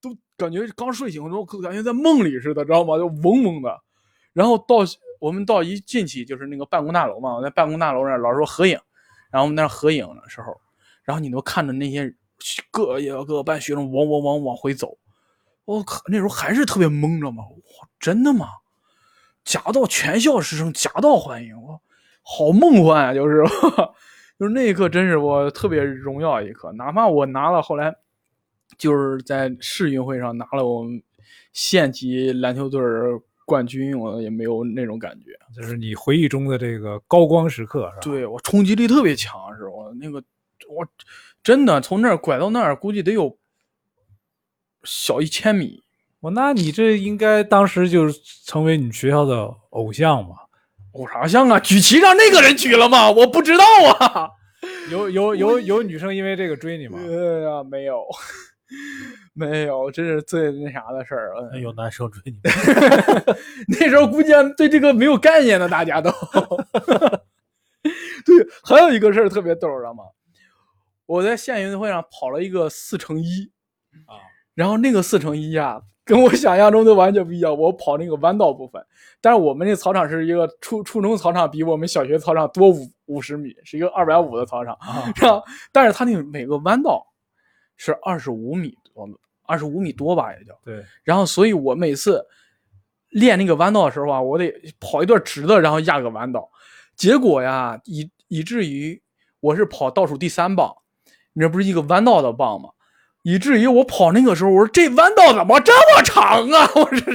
[0.00, 2.98] 都感觉刚睡醒的时候，感觉在梦里似的，知道吗？
[2.98, 3.74] 就嗡嗡的。
[4.32, 4.76] 然后到
[5.20, 8.78] 我们到一进去就是那个办公大楼嘛，我在办公大楼那老师说合影。
[9.30, 10.54] 然后我们那合影的时候，
[11.04, 12.12] 然后你都看着那些
[12.70, 14.98] 各也各个班学生往往往往回走，
[15.64, 18.46] 我靠，那时候还是特别懵着嘛，哇，真的吗？
[19.44, 21.80] 夹道全校师生夹道欢迎，我
[22.22, 23.14] 好梦幻啊！
[23.14, 23.42] 就是
[24.38, 26.72] 就是那一刻，真是我特别荣耀一刻。
[26.72, 27.92] 哪怕我拿了后来
[28.78, 31.02] 就是在世运会上拿了我们
[31.52, 32.80] 县级篮球队
[33.44, 35.30] 冠军，我也没有那种感觉。
[35.54, 38.00] 就是你回忆中的这个高光时刻，是吧？
[38.02, 40.22] 对我冲击力特别强，是我那个
[40.68, 40.86] 我
[41.42, 43.36] 真的从那儿拐到那儿，估计得有
[44.84, 45.82] 小一千米。
[46.20, 50.36] 我那你这应该当时就是成为你学校的偶像嘛？
[50.92, 51.58] 偶啥像啊？
[51.60, 53.10] 举旗让那个人举了吗？
[53.10, 53.64] 我不知道
[53.98, 54.30] 啊。
[54.90, 56.98] 有有有有女生因为这个追你吗？
[57.04, 58.04] 对呀，没有，
[59.34, 61.32] 没有，这是最那啥的事儿。
[61.52, 62.38] 嗯有男生追你，
[63.80, 66.10] 那时候估计对这个没有概念的，大家都。
[68.24, 70.04] 对，还有一个事儿特别逗，知道吗？
[71.06, 73.50] 我在县运动会上跑了一个四乘一
[74.06, 74.14] 啊，
[74.54, 77.56] 然后那个四乘一啊，跟我想象中的完全不一样。
[77.56, 78.84] 我跑那个弯道部分，
[79.20, 84.74] 但是我们那操场是一个初初中操场，比我们小学操场多五五十米，是一个二百五的操场。
[84.74, 87.06] 啊 然后，但是它那个每个弯道
[87.76, 89.08] 是二十五米多，
[89.44, 90.52] 二十五米多吧，也就。
[90.64, 92.24] 对，然后，所以我每次
[93.08, 96.50] 练那个弯道的时候啊，我得跑一段直的，然后压个弯道。
[96.94, 99.02] 结果呀，以以至于
[99.40, 100.76] 我是跑倒数第三棒，
[101.32, 102.68] 那不是一个弯道的棒吗？
[103.22, 106.70] 以至于我跑那个时候，我说这弯道怎么这么长啊？
[106.74, 107.12] 我说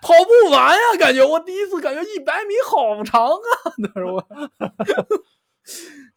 [0.00, 3.72] 跑不完呀，感觉我第一次感觉一百米好长啊！
[3.78, 4.26] 那时候我，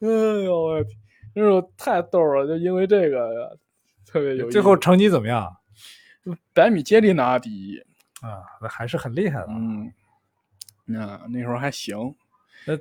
[0.00, 0.96] 哎呦我天，
[1.34, 3.58] 那时候太逗了，就因为这个
[4.06, 4.52] 特别有意思。
[4.52, 5.56] 最后成绩怎么样
[6.52, 7.78] 百米接力拿第一，
[8.20, 8.42] 啊？
[8.60, 9.46] 那还是很厉害的。
[9.48, 9.92] 嗯，
[10.84, 11.96] 那那时候还行。
[12.64, 12.74] 那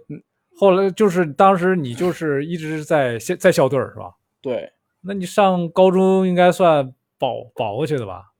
[0.57, 4.13] 后来就是当时你就是一直在在在校队是吧？
[4.41, 4.71] 对
[5.05, 8.31] 那你上高中应该算保保过去的吧？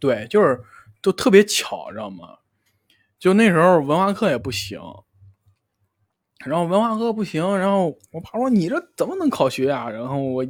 [0.00, 0.60] 对，就是
[1.02, 2.38] 就特别巧，知道吗？
[3.18, 4.80] 就那时候文化课也不行，
[6.44, 9.90] 然后文化课不行，然后我爸说你这怎么能考学啊？
[9.90, 10.46] 然后我，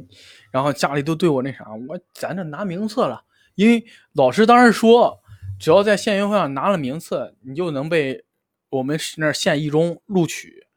[0.51, 3.23] 然后家里都对我那啥，我咱这拿名次了，
[3.55, 3.83] 因为
[4.13, 5.19] 老师当时说，
[5.59, 8.23] 只要在县运会上拿了名次，你就能被
[8.69, 10.67] 我们那县一中录取。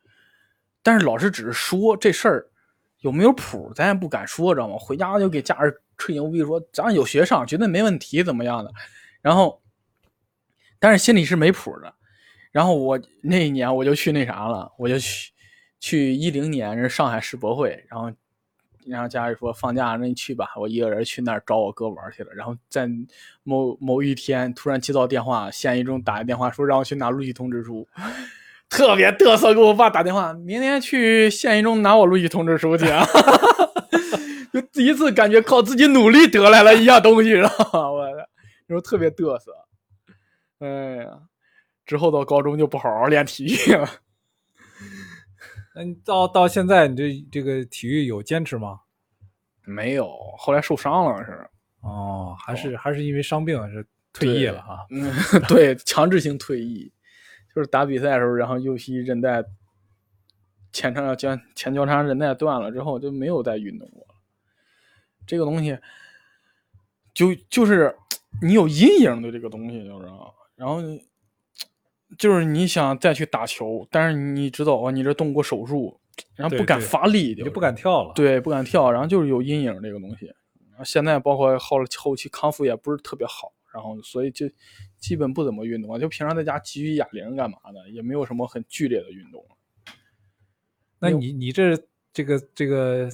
[0.83, 2.49] 但是老师只是说这事儿
[3.03, 4.77] 有没有谱，咱也不敢说，知道吗？
[4.79, 8.73] 回家就给家人吹牛逼说咱有学上，绝对没问题，怎么样的？
[9.21, 9.61] 然后，
[10.79, 11.95] 但是心里是没谱的。
[12.51, 15.33] 然后我那一年我就去那啥了，我就去
[15.81, 18.13] 去一零年是上海世博会，然后
[18.85, 22.33] 然后家里说放假那你去吧，我一个人去那儿找我哥玩去了。
[22.35, 22.89] 然后在
[23.43, 27.89] 某某一天突然接到电话，县一中打一电话说让我去拿录取通知书，
[28.73, 33.05] 特别嘚瑟，给我爸打电话，明天去县一中拿我录取通知书去啊。
[34.51, 37.91] 就第一次感觉靠自己努力得来了一样东西，知道吗？
[37.91, 38.27] 我的，
[38.67, 39.53] 那时候特别嘚瑟。
[40.61, 41.11] 哎呀，
[41.85, 43.87] 之后到高中就不好好练体育了。
[45.75, 48.81] 那你到到现在你这这个体育有坚持吗？
[49.67, 51.47] 没有，后来受伤了是。
[51.83, 54.81] 哦，还是还是因为伤病是退役了啊？
[54.91, 55.13] 嗯，
[55.47, 56.91] 对，强制性退役，
[57.55, 59.45] 就是打比赛的时候，然后右膝韧带
[60.73, 64.15] 前叉交前交叉韧带断了之后，就没有再运动过了。
[65.27, 65.79] 这个东西，
[67.15, 67.95] 就就是
[68.41, 70.07] 你有阴影的这个东西，就是，
[70.57, 70.81] 然后
[72.19, 76.01] 就是你想再去打球，但是你知道啊，你这动过手术，
[76.35, 78.13] 然后不敢发力，你就不敢跳了。
[78.15, 80.27] 对，不敢跳，然后就是有阴影这个东西。
[80.71, 84.47] 然后现在包括后后期康复也不是特别好，然后所以就
[85.03, 89.45] 基本不怎么运动，就平常在家举举哑铃干嘛的，也没有什么很剧烈的运动。
[91.01, 91.77] 那你你这
[92.13, 93.11] 这个这个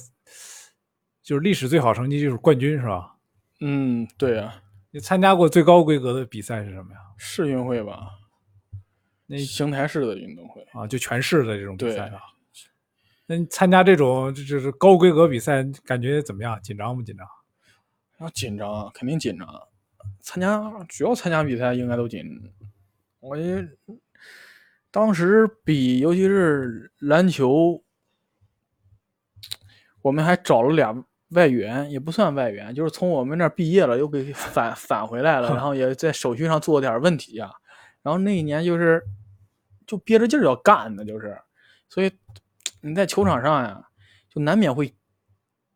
[1.23, 3.15] 就是历史最好成绩就是冠军是吧？
[3.61, 6.99] 嗯，对啊，你参加过最高规格的比赛是什么呀？
[7.17, 8.11] 世运会吧，
[9.25, 10.61] 那邢台市的运动会。
[10.73, 12.21] 啊，就全市的这种比赛啊。
[13.25, 16.61] 那你参加这种就就是高规格比赛，感觉怎么样？
[16.61, 17.27] 紧张不紧张？
[18.19, 19.47] 要紧张啊，肯定紧张。
[20.19, 22.23] 参加主要参加比赛应该都紧。
[23.19, 23.67] 我也
[24.91, 27.83] 当时比，尤其是篮球，
[30.01, 37.51] 我们还找了俩外援，也不算外援，就是从我们那儿毕业了，又给返返回来了，然后也在手续上做了点问题啊。
[38.01, 39.03] 然后那一年就是
[39.85, 41.37] 就憋着劲儿要干的，就是，
[41.89, 42.11] 所以
[42.81, 43.89] 你在球场上呀，
[44.29, 44.95] 就难免会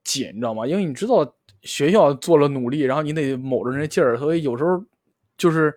[0.04, 0.66] 紧，你知道吗？
[0.66, 4.82] 因为你知道学校做了努力，然后你得卯着那劲儿，所以有时候
[5.38, 5.74] 就是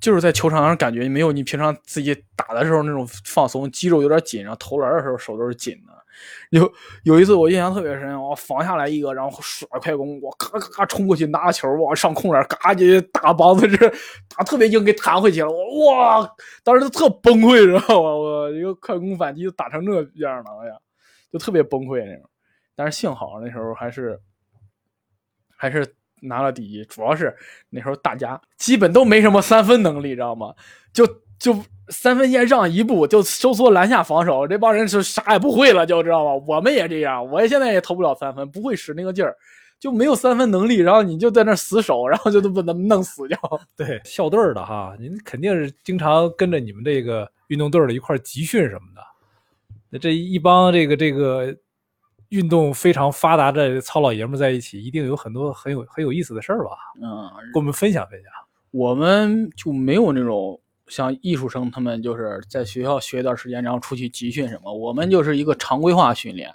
[0.00, 5.92] 就是在球场上感觉没有你平常自己打的时候那种放松，肌肉有点紧，然后投篮的时候手都是紧的。
[6.50, 13.88] 有有一次我印象特别深，我防下来一个，然后耍快攻，我咔咔咔冲过去拿球，往上空篮，嘎就大膀子这
[14.28, 15.48] 打特别硬，给弹回去了。
[15.50, 18.14] 我哇，当时特崩溃，知道吗？
[18.14, 19.92] 我一个快攻反击就打成这
[20.24, 20.74] 样了，哎呀，
[21.32, 22.30] 就特别崩溃那种。
[22.76, 24.20] 但是幸好那时候还是
[25.56, 25.86] 还是
[26.20, 27.34] 拿了第一，主要是
[27.70, 30.54] 那时候大家基本都没什么三分能力，知道吗？
[30.92, 31.06] 就
[31.38, 36.44] 就三分线让一步就收缩篮下防守，这帮人是啥也不会了，就知道吗？
[36.46, 39.36] 我们也这样，我现在也投不了三分，不会使那个劲儿，
[39.78, 43.38] 就没有三分能力，然后你就在那死守，然后就都把他们弄死掉。
[43.76, 49.02] 对，校队的哈，您肯定是经常跟着你们这个运动队的一块集训什么的。
[49.90, 51.54] 那这一帮这个这个
[52.34, 56.70] 运动非常发达的糙老爷们在一起，一定有很多很有很有意思的事儿吧？
[57.00, 58.30] 嗯，跟我们分享分享。
[58.72, 64.74] 我们就没有那种像艺术生他们就是在学校学一段时间，然后出去集训什么。
[64.74, 66.50] 我们就是一个常规化训练，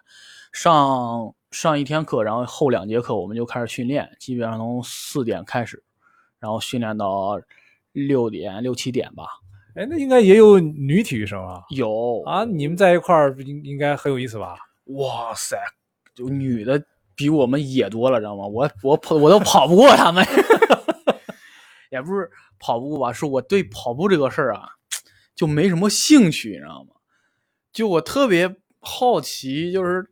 [0.52, 5.82] 上上一天课，然后后两节课我们就开始训练，基本上从四点开始，
[6.40, 7.40] 然后训练到
[7.94, 9.24] 六点六七点吧。
[9.76, 11.64] 哎，那应该也有女体育生啊？
[11.70, 14.58] 有啊，你们在一块儿应应该很有意思吧？
[14.98, 15.58] 哇塞，
[16.16, 16.84] 就女的
[17.16, 18.46] 比我们野多了，知道吗？
[18.48, 20.26] 我我跑我都跑不过他们，
[21.92, 24.70] 也不是跑不吧，是我对跑步这个事儿啊，
[25.36, 26.96] 就没什么兴趣，你知道吗？
[27.72, 30.10] 就我特别好奇，就是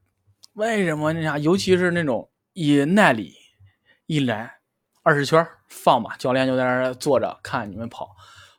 [0.53, 1.11] 为什么？
[1.13, 3.33] 那啥，尤其是那种以耐力
[4.05, 4.59] 一来
[5.01, 8.15] 二十圈儿放吧，教练就在那儿坐着看你们跑，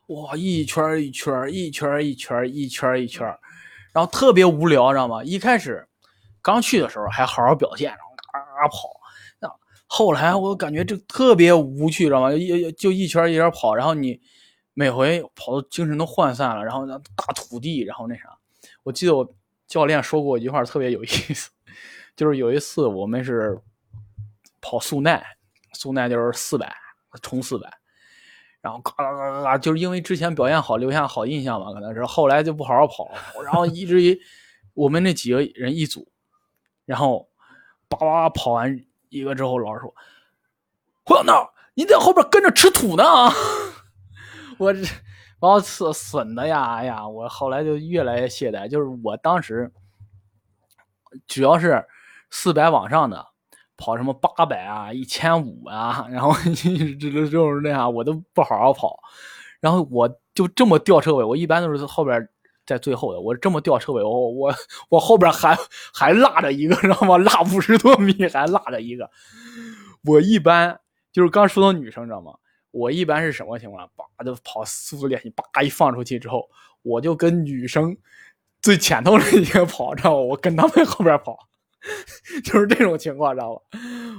[0.07, 3.39] 哇，一圈儿一圈儿，一圈儿一圈儿，一圈儿一圈儿，
[3.93, 5.23] 然后特别无聊，知道吗？
[5.23, 5.87] 一开始
[6.41, 8.89] 刚去的时候还好好表现，然后嘎嘎跑，
[9.39, 9.51] 那
[9.87, 12.31] 后来我感觉这特别无趣，知道吗？
[12.31, 14.19] 一就一圈一圈跑，然后你
[14.73, 18.37] 每回跑的精神都涣散了，然后那大土地，然后那啥，
[18.83, 19.33] 我记得我
[19.67, 21.49] 教练说过一句话特别有意思，
[22.15, 23.59] 就是有一次我们是
[24.61, 25.25] 跑速耐，
[25.73, 26.73] 速耐就是四百
[27.21, 27.71] 冲四百，
[28.61, 33.09] 然后嘎嘎嘎嘎，就是因为之前表现好留下好印象嘛，可能是后来就不好好跑，
[33.43, 34.19] 然后以至于
[34.73, 36.07] 我们那几个人一组，
[36.89, 37.29] 然后
[37.87, 39.93] 叭叭叭跑完一个之后，老师说
[41.05, 43.03] ：“胡小闹，你在后边跟着吃土呢！”
[44.57, 44.81] 我这
[45.39, 48.67] 把我损损的呀，哎呀，我后来就越来越懈怠。
[48.67, 49.71] 就是我当时
[51.27, 51.85] 只要是
[52.31, 53.23] 四百往上的，
[53.77, 58.99] 跑什么八百啊、一千五啊，然后 这这这种那啥，我都不好好跑。
[59.59, 62.27] 然后我就这么吊车尾，我一般都是后边
[62.69, 64.53] 在最后的，我这么吊车尾，我我
[64.89, 65.57] 我后边还
[65.93, 67.17] 还落着一个，知道吗？
[67.17, 69.09] 落五十多米还落着一个。
[70.05, 70.79] 我一般
[71.11, 72.31] 就是刚说到女生，知道吗？
[72.71, 73.89] 我一般是什么情况？
[73.95, 76.47] 叭就跑速度练习，叭一放出去之后，
[76.83, 77.97] 我就跟女生
[78.61, 80.17] 最前头那些跑，知道吗？
[80.17, 81.35] 我跟他们后边跑，
[82.45, 83.61] 就是这种情况，知道吧？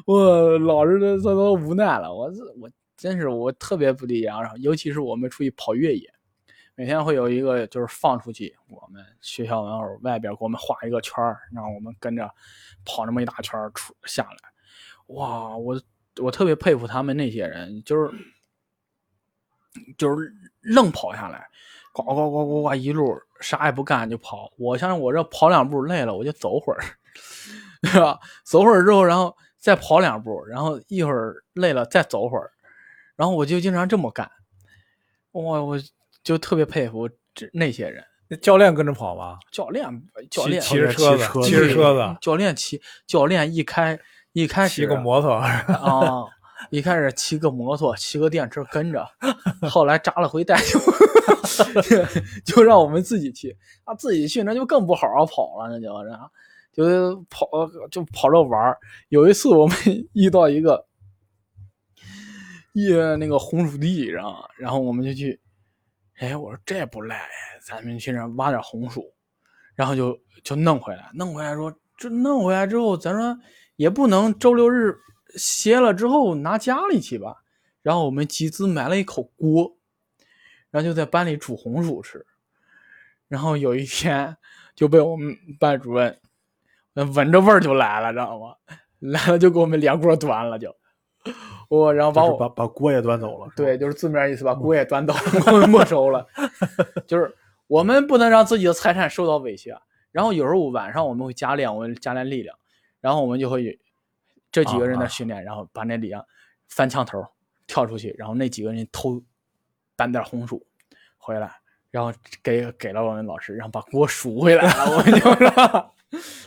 [0.05, 2.25] 我老是这都无奈了，我
[2.61, 6.13] 我真是我特别不理解，然后尤其是我们出去跑越野，
[6.81, 12.27] 每天会有一个就是放出去，我们学校门口外边给我们画一个圈儿，让我们跟着
[12.87, 14.39] 跑那么一大圈儿出下来，
[15.09, 15.79] 哇，我
[16.23, 18.11] 我特别佩服他们那些人，就是。
[19.97, 21.49] 就是愣跑下来，
[21.93, 24.51] 呱呱呱呱呱一路啥也不干就跑。
[24.57, 26.81] 我像我这跑两步累了，我就走会儿，
[27.83, 28.19] 对吧？
[28.43, 32.51] 走会儿之后，然后再跑两步，然后一会儿累了再走会儿，
[33.15, 34.29] 然后我就经常这么干。
[35.31, 35.79] 我我
[36.23, 38.05] 就特别佩服这那些人。
[38.29, 39.39] 那教练跟着跑吗？
[39.51, 39.85] 教练
[40.31, 42.19] 教练骑着车子，骑着车子。
[42.21, 43.99] 教练骑教练一开
[44.33, 46.25] 一开始骑个摩托啊。
[46.69, 49.09] 一开始骑个摩托，骑个电车跟着，
[49.71, 50.79] 后来扎了回带就
[52.45, 53.57] 就让我们自己去。
[53.85, 55.91] 啊，自己去那就更不好好跑了，那就
[56.73, 57.49] 就跑
[57.91, 58.77] 就跑着玩
[59.09, 59.75] 有一次我们
[60.13, 60.87] 遇到一个
[62.75, 65.41] 一那个红薯地，然后然后我们就去，
[66.21, 67.29] 哎，我说这不赖，
[67.63, 69.13] 咱们去那挖点红薯，
[69.75, 73.39] 然后就就弄回来，弄回来说这弄回来之后，咱说
[73.77, 74.97] 也不能周六日。
[75.37, 77.37] 歇了之后拿家里去吧，
[77.83, 79.77] 然后我们集资买了一口锅，
[80.71, 82.27] 然后就在班里煮红薯吃。
[83.29, 84.37] 然后有一天
[84.75, 86.19] 就被我们班主任
[87.15, 88.57] 闻着味儿就来了，知道吗？
[88.99, 90.77] 来了就给我们连锅端了，就
[91.69, 93.53] 我然后把我把把锅也端走了。
[93.57, 95.21] 对，就是字面意思，把锅也端走了，
[95.53, 96.27] 我们没收了。
[97.07, 97.35] 就是
[97.67, 99.77] 我们不能让自己的财产受到威胁。
[100.13, 102.57] 然后有时候晚上我们会加练，我们加练力量，
[103.01, 103.79] 然后我们就会。
[104.53, 106.21] 这几个人的训练，然后把那里啊
[106.67, 107.25] 翻墙头
[107.69, 109.23] 跳出去，然后那几个人偷
[109.95, 110.67] 搬点红薯
[111.19, 111.49] 回来，
[111.93, 114.91] 然后给给了我们老师，然后把锅赎回来了。
[114.91, 115.95] 我们就说，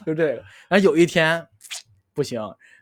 [0.06, 0.44] 就这个。
[0.68, 1.48] 然后有一天
[2.14, 2.42] 不行，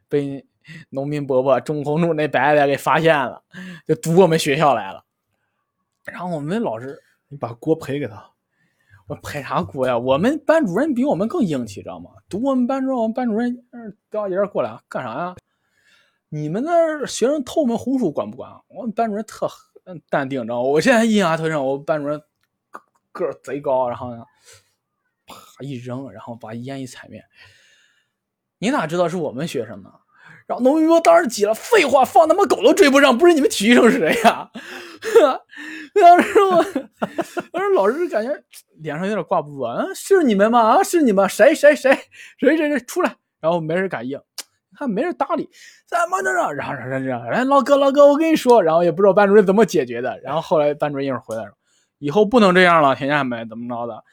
[0.10, 0.43] 被
[0.89, 3.43] 农民伯伯种红薯那伯伯给发现了，
[3.88, 5.04] 就堵我们学校来了。
[6.06, 8.30] 然后我们老师，你把锅赔给他。
[9.08, 9.97] 我赔啥锅呀？
[9.97, 12.12] 我们班主任比我们更硬气，知道吗？
[12.30, 13.67] 堵我们班主任，我们班主任
[14.10, 15.36] 叼烟过来干啥呀？
[16.30, 18.50] 你们那学生偷我们红薯管不管？
[18.69, 19.50] 我们班主任特
[20.10, 20.62] 淡定，知道吗？
[20.62, 22.21] 我现在印象特深，我们班主任
[23.12, 24.24] 个儿贼高，然后呢，
[25.26, 27.21] 啪一扔，然后把烟一踩灭。
[28.60, 29.91] 你哪知道是我们学生呢？
[30.47, 34.49] 然后农民说当时急了，废话，放他妈狗都追不上，不是你们体育生是谁呀？
[35.93, 36.63] 当时我，
[37.51, 38.32] 当时老师感觉
[38.82, 40.60] 脸上有点挂不住啊，是你们吗？
[40.62, 41.27] 啊，是你们？
[41.27, 41.92] 谁谁谁
[42.37, 43.15] 谁谁谁出来？
[43.39, 44.19] 然后没人敢应，
[44.77, 45.50] 看没人搭理，
[45.87, 46.31] 怎么着？
[46.31, 50.19] 然后然后然后，哎，老哥老哥，我跟你说，然后也不知道班主任怎么解决的。
[50.23, 51.52] 然后后来班主任一会儿回来说，
[52.00, 53.46] 以后不能这样了，听见没？
[53.46, 54.04] 怎么着的？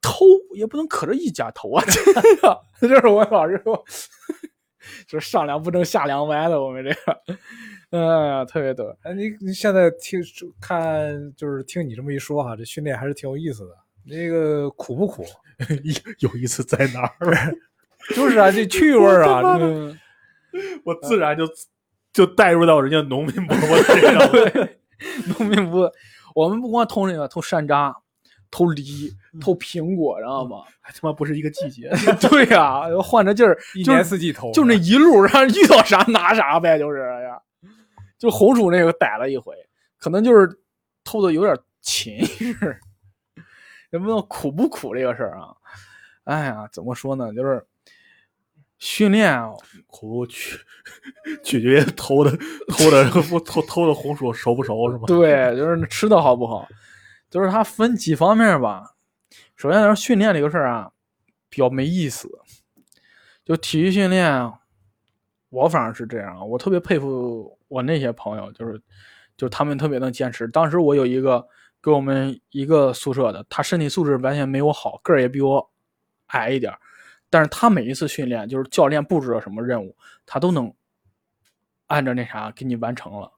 [0.00, 0.24] 偷
[0.54, 1.84] 也不能可着一家偷啊！
[2.80, 3.84] 这就是我老师说，
[5.08, 6.98] 就是上梁不正下梁歪的，我们这个。
[7.90, 8.84] 哎呀，特别逗！
[9.02, 10.20] 哎，你你现在听
[10.60, 13.70] 看，就是听你这么一说哈，这训练还是挺有意思的。
[14.04, 15.24] 那个苦不苦？
[16.20, 17.56] 有意思在哪儿？
[18.14, 19.58] 就是啊，这趣味儿啊！
[20.84, 21.44] 我自然就
[22.12, 24.68] 就带入到人家农民伯伯身上。
[25.38, 25.90] 农民伯，
[26.34, 27.94] 我们不光偷那个偷山楂，
[28.50, 30.62] 偷梨、偷苹果，知道吗？
[30.80, 31.90] 还他妈不是一个季节。
[32.28, 37.40] 对呀、换着劲儿，一年四季偷，就那一路上遇到啥拿啥呗，就是哎呀。
[38.18, 39.54] 就红薯那个逮了一回，
[39.96, 40.60] 可能就是
[41.04, 42.76] 偷的有点勤是，
[43.92, 45.54] 也不知道苦不苦这个事儿啊。
[46.24, 47.32] 哎呀，怎么说呢？
[47.32, 47.64] 就是
[48.80, 49.52] 训练啊，
[49.86, 50.58] 苦取
[51.44, 52.36] 取决于偷的
[52.66, 53.08] 偷的
[53.44, 55.04] 偷偷的红薯熟不熟是吗？
[55.06, 56.68] 对，就是吃的好不好，
[57.30, 58.94] 就是它分几方面吧。
[59.56, 60.90] 首先来说，训练这个事儿啊，
[61.48, 62.28] 比较没意思。
[63.44, 64.52] 就体育训练，
[65.48, 68.80] 我反正是这样，我特别佩服我那些朋友，就是
[69.36, 70.46] 就是他们特别能坚持。
[70.48, 71.46] 当时我有一个
[71.80, 75.70] 跟我们一个宿舍的，他身体素质完全没我好，个儿也比我
[76.26, 76.72] 矮一点，
[77.30, 80.72] 但是他每一次训练，就是教练布置了什么任务，他都能
[81.86, 83.32] 按照那啥给你完成了。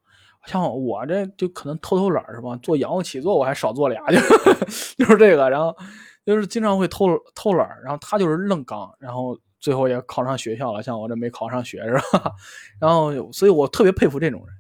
[0.47, 2.57] 像我这就可能偷偷懒是吧？
[2.63, 4.17] 做仰卧起坐我还少做俩，就
[4.99, 5.77] 就是这个，然后
[6.25, 12.33] 就是经常会偷偷懒，然后他就是愣刚，然后最后也考上学校了，像我这没考上学是吧？
[12.81, 14.57] 然后所以我特别佩服这种人，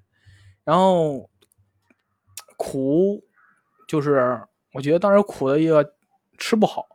[0.64, 1.28] 然后
[2.56, 3.22] 苦
[3.88, 4.40] 就是
[4.74, 5.94] 我觉得当时苦的一个
[6.36, 6.86] 吃不好，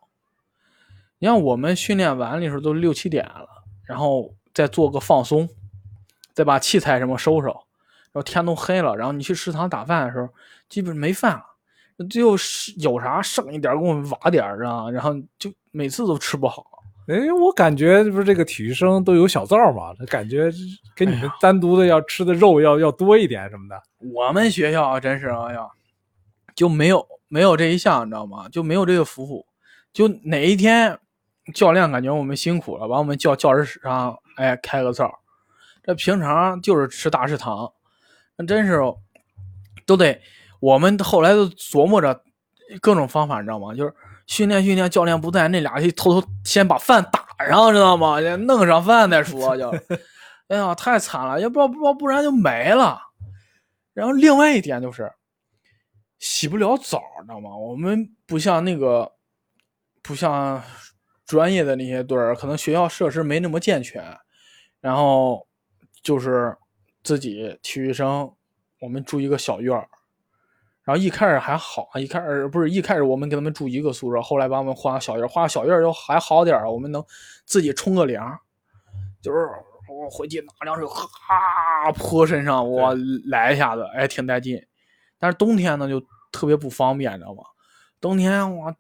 [1.18, 3.48] 你像我们训练完的时候都六七点了，
[3.84, 5.50] 然后再做个放松，
[6.34, 7.65] 再把器材什么收收。
[8.16, 10.30] 然后天都黑了，然后你去食堂打饭的时候，
[10.70, 11.44] 基本没饭了，
[12.10, 16.66] 最后是有啥剩一点儿给我们挖点儿啊，然后就每次都吃不好。
[17.10, 20.50] 哎，我感觉不是这个体育生都有小灶嘛，感觉
[20.96, 23.84] 跟你们单独的要吃的肉要要多一点什么的。
[24.14, 25.68] 我们学校啊真是哎呀，
[26.56, 28.48] 就没有没有这一项，你知道吗？
[28.48, 29.46] 就没有这个服务。
[29.92, 30.98] 就哪一天
[31.54, 35.20] 教练感觉我们辛苦了，把我们叫教室室上，哎，开个灶。
[35.84, 37.72] 这平常就是吃大食堂。
[38.38, 38.80] 那真是
[39.86, 40.20] 都得，
[40.60, 42.24] 我们后来都琢磨着
[42.82, 43.74] 各种方法，你知道吗？
[43.74, 43.94] 就是
[44.28, 48.20] 训练训练，教练不在，那俩就偷偷先把饭打上，知道吗？
[48.20, 49.70] 弄上饭再说就，
[50.50, 53.00] 哎呀，太惨了，要不不不然就没了。
[53.94, 55.10] 然后另外一点就是
[56.20, 57.56] 洗不了澡，知道吗？
[57.56, 59.14] 我们不像那个，
[60.02, 60.62] 不像
[61.26, 64.04] 专业的那些队儿，可能学校设施没那么健全，
[64.82, 65.48] 然后
[66.04, 66.58] 就是。
[67.06, 68.34] 自己体育生，
[68.82, 69.88] 我们住一个小院儿，
[70.84, 77.06] 然后一开始还好，一开始不是一开始我们给他们住一个宿舍，后来把我们换个小院儿，换个小院儿就还好点儿，我们能
[77.46, 78.36] 自己冲个凉，
[79.22, 79.48] 就是
[79.88, 82.96] 我回去拿凉水哈泼身上，我
[83.26, 84.60] 来一下子，哎，挺带劲。
[85.20, 87.44] 但是冬天呢就特别不方便，你知道吗？
[88.02, 88.76] 冬天我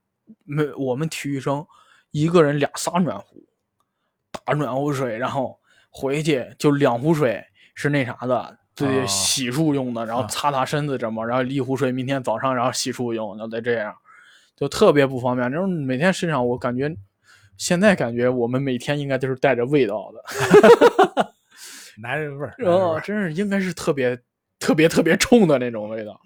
[0.45, 1.63] 没我们体育生
[2.09, 3.47] 一个人俩仨暖壶，
[4.31, 5.59] 打暖壶水，然后
[5.91, 7.45] 回去就两壶水。
[7.75, 13.93] 是那啥的，对洗漱用的，然后擦擦身子什么，然后一壶水，明天早上然后洗漱用，然后再这样，
[14.55, 15.51] 就特别不方便。
[15.51, 16.95] 这种每天身上，我感觉
[17.57, 21.31] 现在感觉我们每天应该都是带着味道的
[22.01, 24.19] 男人味儿，哦，真是应该是特别
[24.59, 26.19] 特别特别冲的那种味道，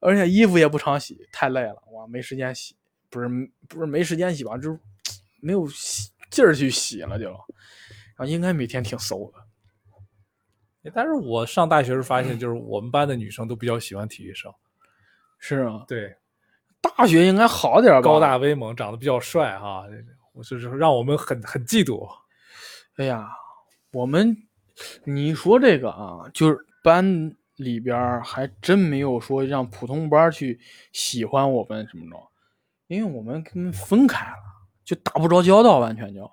[0.00, 2.76] 而且衣服也不常洗，太累了，哇，没时间洗，
[3.10, 3.28] 不是
[3.68, 4.78] 不是没时间洗吧，就是
[5.40, 5.68] 没有
[6.30, 9.38] 劲儿去洗了就，然后应该每天挺馊的。
[10.94, 14.52] 但是我上大学时发现，就是我们班的女生都比较喜欢体育生，
[15.38, 15.84] 是吗？
[15.88, 16.16] 对，
[16.80, 18.00] 大学应该好点吧？
[18.00, 19.84] 高大威猛，长得比较帅哈，
[20.32, 22.08] 我就是让我们很很嫉妒。
[22.96, 23.28] 哎呀，
[23.92, 24.36] 我们
[25.04, 30.58] 你说这个啊，就是班里边还真没有说让普通班去
[30.92, 32.16] 喜欢我们什么的，
[32.86, 34.36] 因为我们跟分开了，
[34.84, 36.30] 就打不着交道，完全就。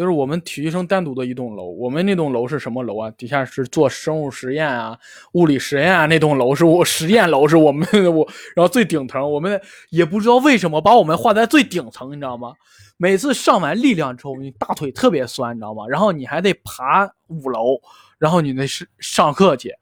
[0.00, 3.10] 就是我们体育生单独的一栋楼，我们那栋楼是什么楼啊？
[3.18, 4.98] 底下是做生物实验啊、
[5.32, 7.86] 物理实验啊，那栋楼是我实验楼，是我们
[8.16, 8.26] 我，
[8.56, 12.54] 然后最顶层，我们也不知道为什么把我们划在最顶层，你知道吗？
[12.96, 15.86] 每次上完力量之后，你大腿特别酸，你知道吗？
[15.86, 17.78] 然后你还得爬五楼，
[18.16, 19.74] 然后你那是上课去，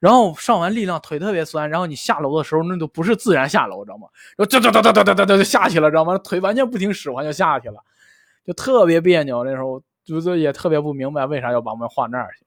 [0.00, 4.08] 然后上完力量腿特别酸，然后你下楼的时候那都不是自然下楼，知道吗？
[4.34, 6.16] 然后哒哒哒哒哒哒哒就下去了，知道吗？
[6.16, 7.74] 腿完全不听使唤就下去了。
[8.48, 12.46] 就特别别扭，那时候就是也特别不明白为啥要把我们换那儿去。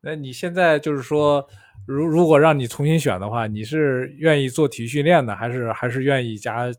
[0.00, 1.46] 那你现在就是说，
[1.86, 6.72] 如如果让你重新选的话，你是愿意做体育训练的，还是还是愿意加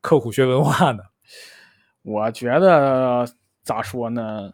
[0.00, 1.02] 刻苦学文化呢？
[2.02, 3.28] 我觉得
[3.64, 4.52] 咋说呢？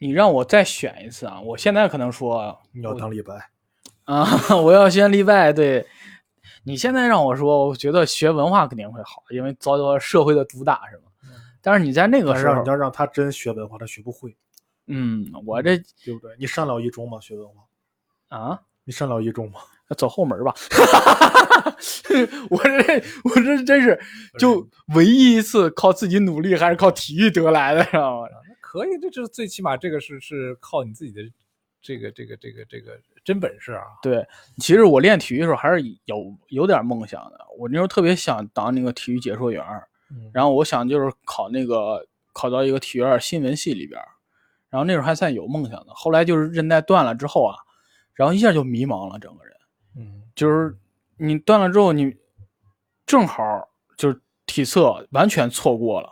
[0.00, 1.40] 你让我再选一次啊！
[1.42, 3.34] 我现在可能说你要当李白
[4.02, 4.26] 啊，
[4.60, 5.52] 我要先李白。
[5.52, 5.86] 对。
[6.64, 11.04] 你现在让我说，我觉得学文化肯定会好，因为遭到社会的毒打，是吗？
[11.60, 14.36] 但是你在那个时候，你要让他真学文化，他学不会。
[14.86, 16.34] 嗯，我这对不对？
[16.38, 17.20] 你上了一中吗？
[17.20, 17.64] 学文化
[18.36, 18.60] 啊？
[18.84, 19.60] 你上了一中吗？
[19.96, 20.54] 走后门吧。
[22.50, 24.00] 我这我这真是
[24.38, 28.28] 就唯一一次靠自己努力还是靠体育得来的，知道吗？
[28.60, 31.22] 可以，这这最起码这个是是靠你自己的
[31.80, 33.84] 这个这个这个这个真本事啊。
[34.02, 34.26] 对，
[34.58, 37.38] 其实我练体育的时候还是有有点梦想的。
[37.58, 39.64] 我那时候特别想当那个体育解说员，
[40.10, 44.00] 嗯然后我想就是考那个考到一个体育院新闻系里边，
[44.70, 45.92] 然后那时候还算有梦想的。
[45.94, 47.56] 后来就是韧带断了之后啊，
[48.14, 49.54] 然后一下就迷茫了，整个人
[49.96, 50.76] 嗯就是
[51.18, 52.16] 你断了之后，你
[53.06, 56.08] 正好就是体测完全错过了，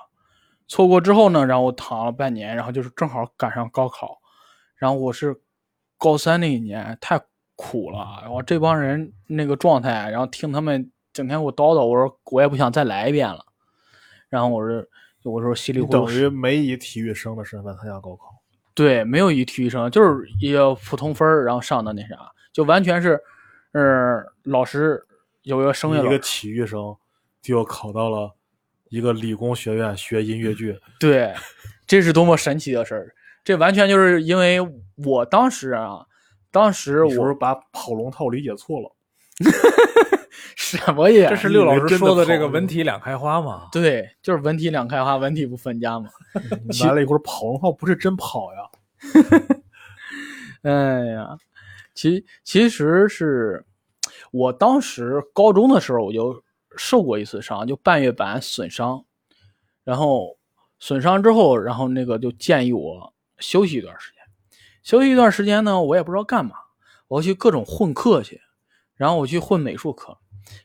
[0.68, 4.20] 错过之后呢，然后我躺了半年，然后就是正好赶上高考，
[4.76, 5.40] 然后我是
[6.01, 7.20] 高三那一年太
[7.55, 13.44] 苦了，然后这帮人那个状态，然后听他们整天给我叨叨，我说我也不想再来一遍了，
[14.30, 14.82] 然后我说
[15.24, 18.34] 我说稀里糊涂等于没以体育生的身份参加高考。
[18.72, 22.16] 对，没有以体育生，就是一个普通分儿然后上的那啥，
[22.51, 23.20] 就完全是，
[23.72, 25.05] 呃，老师
[25.42, 26.96] 有一个声乐一个，体育生
[27.42, 28.34] 就考到了
[28.88, 31.34] 一个理工学院学音乐剧，对，
[31.86, 33.14] 这是多么神奇的事儿！
[33.44, 34.59] 这完全就是因为
[35.05, 36.07] 我当时啊，
[36.51, 38.94] 当时我是把跑龙套理解错了？
[40.57, 43.68] 什么呀这是六老师说的这个文体两开花嘛？
[43.72, 46.09] 对，就是文体两开花，文体不分家嘛。
[46.68, 48.59] 你来了一会儿跑龙套不是真跑呀，
[50.62, 51.36] 哎呀，
[51.94, 53.64] 其其实是
[54.30, 56.42] 我当时高中的时候我就
[56.76, 59.05] 受过一次伤，就半月板损伤，
[59.82, 60.36] 然后
[60.78, 64.19] 损伤之后，然后那个就建议我休息一段时间。
[64.82, 66.52] 休息一段时间呢，我也不知道干嘛，
[67.08, 68.40] 我去各种混课去，
[68.94, 70.16] 然后我去混美术课，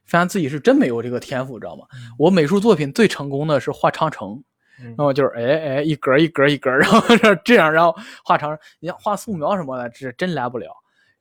[0.06, 1.86] 发现自己是真没有这个天赋，知道吗？
[2.18, 4.44] 我美术作品最成功的是画长城，
[4.80, 10.68] 嗯然后就是哎哎一格一格一格，然后 这这样，然后画成你像画素描什么的，这真来不了。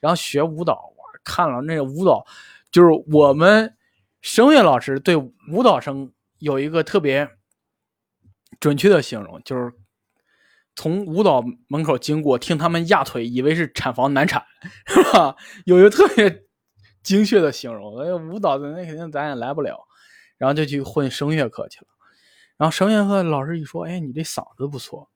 [0.00, 2.24] 然后学舞蹈，我看了那个舞蹈，
[2.70, 3.74] 就是我们
[4.20, 7.28] 声乐老师对舞蹈生有一个特别
[8.60, 9.72] 准确的形容，就是
[10.76, 14.44] 从舞蹈门口经过，听他们压腿，以为是产房难产，
[14.86, 15.36] 是吧？
[15.64, 16.44] 有一个特别
[17.02, 17.94] 精确的形容。
[17.96, 19.86] 那舞蹈的那肯定咱也来不了，
[20.36, 21.86] 然后就去混声乐课去了。
[22.56, 25.08] 然后声乐课老师一说，哎，你这嗓子不错。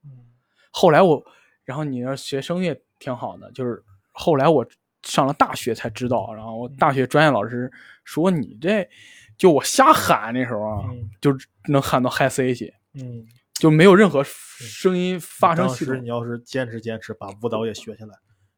[0.71, 1.25] 后来我，
[1.65, 3.83] 然后你要学声乐挺好的，就是
[4.13, 4.67] 后来我
[5.03, 7.71] 上了大学才知道，然后我大学专业老师
[8.05, 8.89] 说你这，
[9.37, 11.37] 就我瞎喊那时候啊，嗯就
[11.69, 13.25] 能喊到 high C 去，嗯，
[13.59, 15.95] 就没有任何声音发生当系统。
[15.95, 18.13] 时你要是坚持坚持，把舞蹈也学下来，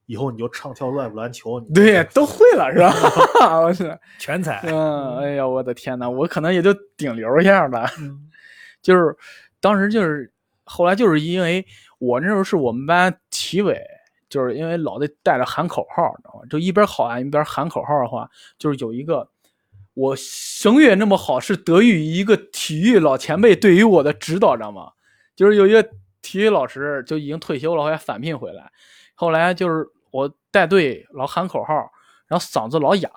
[0.07, 2.93] 以后你就唱跳乱舞篮球，你对，都会了是吧？
[3.61, 3.85] 我去，
[4.19, 4.61] 全才。
[4.65, 8.29] 嗯，哎呀，我的天呐，我可能也就顶流一样吧，嗯
[8.83, 9.15] 就是
[9.61, 10.33] 当时就是
[10.65, 11.65] 后来就是因为
[11.99, 13.79] 我那时候是我们班体委，
[14.29, 16.47] 就是因为老得带着喊口号，知道吗？
[16.49, 18.29] 就一边喊一边喊口号的话，
[18.59, 19.29] 就是有一个
[20.01, 24.93] 我声乐那么好，是得益于一个体育老前辈对于我的指导，知道吗？
[25.37, 25.83] 就是有一个
[26.23, 28.71] 体育老师就已经退休了，后来返聘回来，
[29.15, 31.75] 后来就是我带队老喊口号，
[32.27, 33.11] 然后嗓子老哑，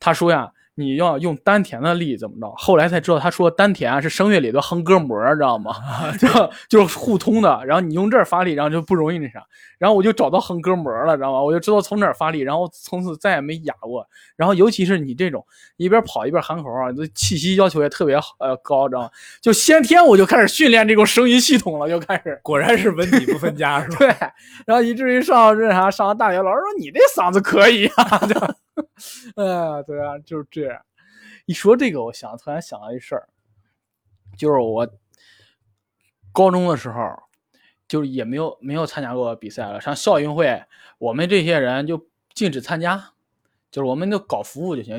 [0.00, 0.52] 他说呀。
[0.78, 2.54] 你要用丹田的力怎么着？
[2.56, 5.74] 后来才知道，他说丹田啊是声乐里的横膈膜，知道吗？
[6.18, 6.28] 就
[6.68, 7.60] 就是互通的。
[7.66, 9.44] 然后你用这儿发力，然后就不容易那啥。
[9.76, 11.42] 然后我就找到横膈膜了，知道吗？
[11.42, 14.06] 我就知道从哪儿发力，然后从此再也没哑过。
[14.36, 15.44] 然后尤其是你这种
[15.76, 19.10] 一边跑一边喊口号，这气息要求也特别呃高，知道吗？
[19.40, 22.38] 就先天我就开始训练这种声音系统了，就开始。
[22.42, 23.96] 果然是文体不分家，是吧？
[23.98, 24.06] 对，
[24.64, 28.34] 然后以至于上这啥上大学，老师说你这嗓子可以啊，就，
[29.36, 30.80] 哎呀，对啊，就是这样。
[31.46, 33.28] 一说这个，我想突然想到一事儿，
[34.36, 34.88] 就是我
[36.32, 37.00] 高中的时候，
[37.86, 39.80] 就是也没有没有参加过比赛了。
[39.80, 40.64] 上校运会，
[40.98, 43.12] 我们这些人就禁止参加，
[43.70, 44.98] 就是我们就搞服务就行。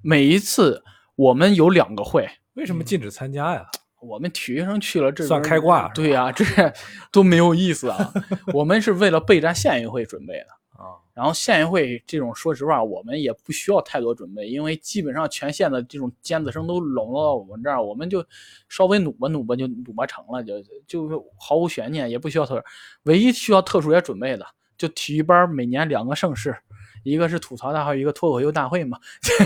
[0.00, 0.84] 每一次
[1.14, 3.66] 我们有两个会，为什么禁止参加呀？
[4.02, 6.44] 我们体育生去了这边算开挂对呀、这
[7.12, 8.12] 都没有意思啊！
[8.52, 10.46] 我们是为了备战县运会准备的。
[10.82, 18.24] 啊，然后县运会这种，说实话，我们也不需要太多准备，因为基本上全县的这种尖子生都笼络到我们这儿，我们就
[18.68, 22.62] 稍微努吧努吧就努吧成了，就就毫无悬念，也不需要特殊。
[23.04, 24.44] 唯一需要特殊也准备的，
[24.76, 26.56] 就体育班每年两个盛事，
[27.04, 28.98] 一个是吐槽大会，一个脱口秀大会嘛。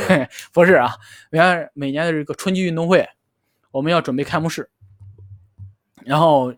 [0.55, 0.91] 不是啊，
[1.31, 3.07] 你看每年的这个春季运动会，
[3.71, 4.71] 我们要准备开幕式，
[6.03, 6.55] 然后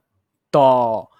[0.53, 1.11] 到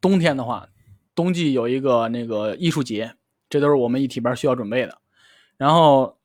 [0.00, 0.68] 冬天的话，
[1.14, 3.14] 冬季有一个那个艺术节，
[3.48, 4.98] 这都是我们一体班需要准备的。
[5.56, 6.18] 然后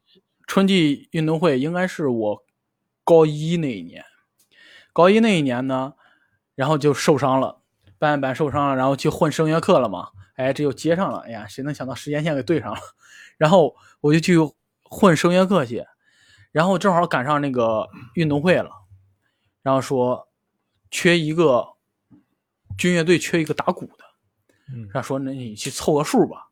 [0.48, 2.44] 春季运动会应该是我
[3.04, 4.04] 高一那一年，
[4.94, 5.94] 高一那一年呢，
[6.56, 7.62] 然后就受伤了，
[8.00, 10.10] 半月板受伤了，然后去混声乐课了嘛。
[10.36, 11.20] 哎，这就接上了。
[11.20, 12.80] 哎呀，谁能想到时间线给对上了？
[13.38, 14.36] 然后我就去
[14.84, 15.86] 混声乐课去，
[16.52, 18.72] 然后正好赶上那个运动会了，
[19.62, 20.30] 然后说
[20.90, 21.74] 缺一个
[22.78, 24.06] 军乐队缺一个打鼓的，
[24.74, 26.44] 嗯然后说那你去凑个数吧。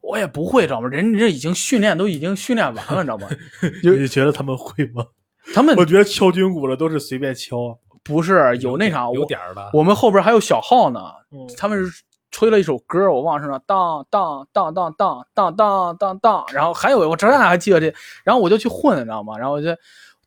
[0.00, 0.88] 我也不会，知道吗？
[0.88, 3.28] 人这已经训练都已经训练完了，知道吗？
[3.82, 5.06] 你觉得他们会吗？
[5.54, 7.76] 他们我觉得敲军鼓的都是随便敲啊。
[8.02, 11.00] 不是有那啥，我有点儿的，我们后边还有小号呢，
[11.30, 12.02] 嗯他们是
[12.32, 17.94] 吹了一首歌，我忘了当当当当当当当当当，然后还有我这还记得这，
[18.24, 19.38] 然后我就去混，你知道吗？
[19.38, 19.68] 然后我就，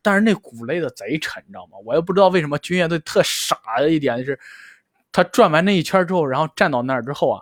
[0.00, 1.76] 但是那鼓擂的贼沉，你知道吗？
[1.84, 4.40] 我也不知道为什么军乐队特傻的一点就是，
[5.16, 7.40] 他转完那一圈之后，然后站到那儿之后啊，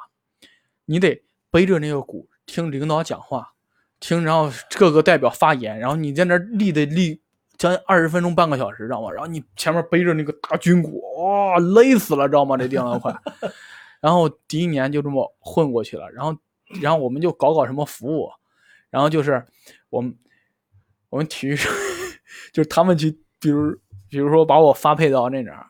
[0.85, 3.55] 你得背着那个鼓听领导讲话，
[3.99, 4.49] 听然后
[4.79, 7.21] 各个代表发言，然后你在那儿立得立
[7.59, 9.11] 将近二十分钟半个小时，知道吗？
[9.11, 12.57] 然后你前面背着那个大军鼓，哇、累死了，知道吗？
[12.57, 13.13] 这地方快。
[14.01, 16.37] 然后第一年就这么混过去了，然后
[16.81, 18.31] 然后我们就搞搞什么服务，
[18.89, 19.45] 然后就是
[19.91, 20.17] 我们
[21.11, 21.73] 我们体育生
[22.55, 23.11] 就是他们去，
[23.41, 23.77] 比如
[24.09, 25.67] 比如说把我发配到那哪儿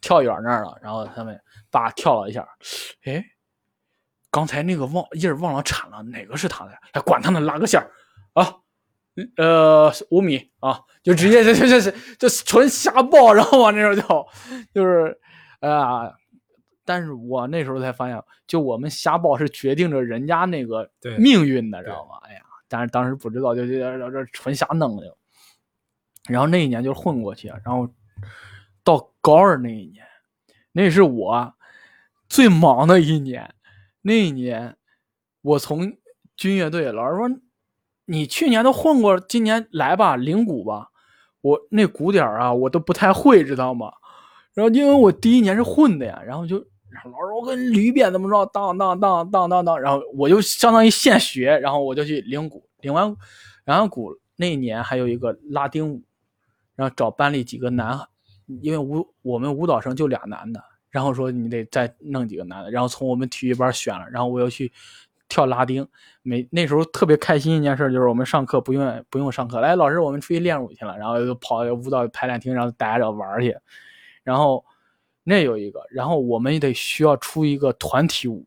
[0.00, 1.40] 跳远那儿了，然后他们
[1.70, 2.48] 叭跳了一下，
[3.04, 3.24] 哎，
[4.30, 6.78] 刚才那个忘印儿忘了铲了，哪个是他的呀？
[6.92, 7.90] 哎，管他呢，拉个线儿
[8.34, 8.56] 啊。
[9.36, 14.28] 呃，五米啊，就直接就就就就就纯瞎报，然后往那时候跳，
[14.72, 15.20] 就是，
[15.58, 16.14] 哎呀，
[16.84, 20.88] 但是我那时候才发现，就我们瞎报是决定着人家那个
[21.18, 22.20] 命运的，知道吗？
[22.28, 25.16] 哎呀，但是当时不知道，就就就这纯瞎弄的。
[26.28, 27.92] 然后那一年就混过去，然后
[28.84, 30.06] 到高二那一年，
[30.70, 31.52] 那是我
[32.28, 33.54] 最忙的一年。
[34.02, 34.76] 那一年，
[35.42, 35.92] 我从
[36.36, 37.28] 军乐队，老师说
[38.06, 40.88] 你去年都混过，今年来吧，领鼓吧。
[41.40, 43.92] 我那鼓点啊，我都不太会，知道吗？
[44.54, 46.56] 然后因为我第一年是混的呀，然后就
[46.90, 53.16] 然后老师我跟捋一遍怎么着，当当当当当当，然后我就相当于现学，然后我就去领鼓，领完领
[53.66, 56.02] 完鼓那一年还有一个拉丁舞，
[56.74, 58.00] 然后找班里几个男，
[58.62, 64.72] 因为舞我们舞蹈生就俩男的，然后说你得再弄几个男的，然后从我们体育班选了，然后我又去
[65.28, 65.86] 跳拉丁。
[66.22, 73.56] 每那时候特别开心一件事就是我们上课不用不用上课，来老师我们出去练舞去了，然后就跑舞蹈排练厅，然后待着玩去，
[74.22, 74.64] 然后
[75.24, 78.46] 那有一个，然后我们也得需要出一个团体舞，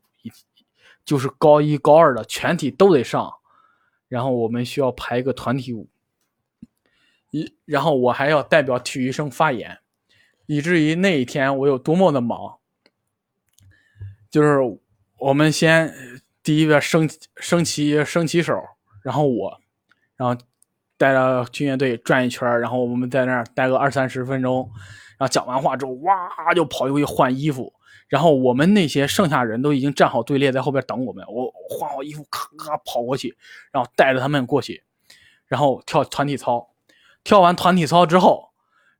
[1.03, 3.33] 就是高一高二的全体都得上，
[4.07, 5.87] 然后我们需要排一个团体舞，
[7.31, 9.79] 一然后我还要代表体育生发言，
[10.52, 12.58] 以至于那一天我有多么的忙，
[14.30, 14.60] 就是
[15.18, 15.93] 我们先
[16.43, 18.62] 第一个升升旗升旗手，
[19.02, 19.62] 然后我，
[20.18, 20.38] 然后
[20.97, 24.70] 带着军乐队转一圈，然后我们在那儿待个二三十分钟，
[25.18, 27.74] 然后讲完话之后，哇就跑过去换衣服，
[28.10, 33.38] 然后我们那些剩下人都已经站好队列在后边等我们，我换好衣服，咔咔跑过去，
[33.72, 34.84] 然后带着他们过去，
[35.47, 36.72] 然后跳团体操，
[37.24, 38.49] 跳完团体操之后，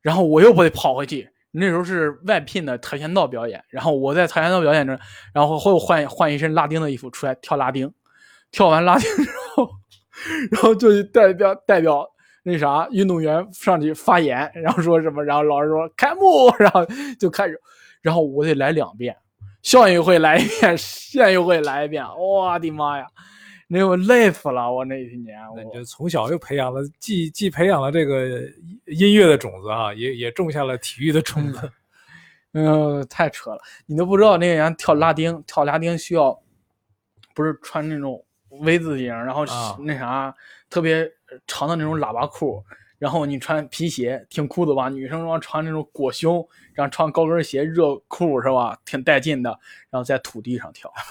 [0.00, 1.28] 然后我又不得跑回去。
[1.52, 4.98] 那时候是外聘的跆拳道表演，然后我在跆拳道表演着，
[5.34, 7.92] 然后后换换一身拉丁的衣服出来跳拉丁，
[8.50, 9.68] 跳完拉丁之后，
[10.50, 12.08] 然后就代表代表
[12.42, 16.86] 那啥运动员上去发言，然后说什么，然后老师说开幕，然后
[17.20, 17.60] 就开始，
[18.00, 19.14] 然后我得来两遍，
[19.62, 23.06] 校运会来一遍， 县运会来一遍，我的妈呀！
[23.74, 28.42] 那我累死了，我那一年我那你就从小就培养了，既既培养了这个
[28.84, 31.72] 音乐的种子啊，也也种下了体育的种子。
[32.52, 36.38] 嗯，太扯了，你都不知道那个人跳拉丁，跳拉丁需要
[37.34, 39.46] 不是穿那种 V 字形，然后
[39.78, 40.34] 那啥、
[40.68, 41.10] 特别
[41.46, 42.62] 长的那种喇叭裤，
[42.98, 44.90] 然后你穿皮鞋挺酷的吧？
[44.90, 48.78] 女生说穿那种裹胸，然后穿高跟鞋热裤是吧？
[48.84, 49.58] 挺带劲的，
[49.88, 50.92] 然后在土地上跳。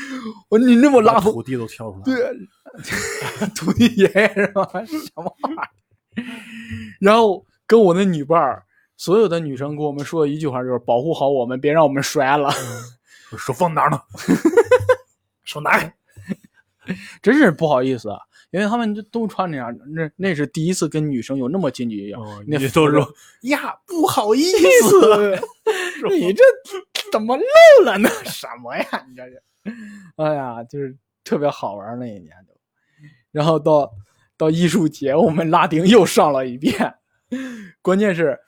[0.48, 2.32] 我说你那么拉土地都跳出来了。
[2.32, 4.68] 对， 土地爷爷是吧？
[4.86, 5.68] 什么玩意儿？
[7.00, 8.62] 然后跟我那女伴儿，
[8.96, 12.50] 所有的女生跟我们说的一句话就是保护好我们，别让我们摔了。
[13.38, 14.00] 手放哪儿呢？
[15.44, 15.92] 手拿开。
[17.20, 18.18] 真是不好意思啊，
[18.52, 22.12] 因为他们都都穿那样，那那是第一次跟女生有那么近距离
[22.46, 23.00] 那你都说
[23.42, 24.44] 呀，不好意
[24.88, 25.36] 思，
[26.10, 26.44] 你这
[27.10, 28.08] 怎么漏了呢？
[28.26, 28.84] 什么呀？
[29.10, 29.42] 你这是，
[30.16, 32.54] 哎呀，就是特别好玩那一年都。
[33.32, 33.92] 然后到
[34.36, 36.94] 到艺术节，我们拉丁又上了一遍，
[37.82, 38.38] 关键是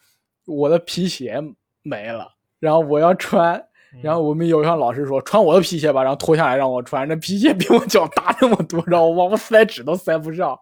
[0.46, 1.42] 我的皮鞋
[1.82, 3.64] 没了，然后我要穿。
[4.02, 10.58] 然后我们有一项老师说穿我的皮鞋吧，然后脱下来让我穿，那皮鞋比我脚大那么多，然后我我塞纸都塞不上，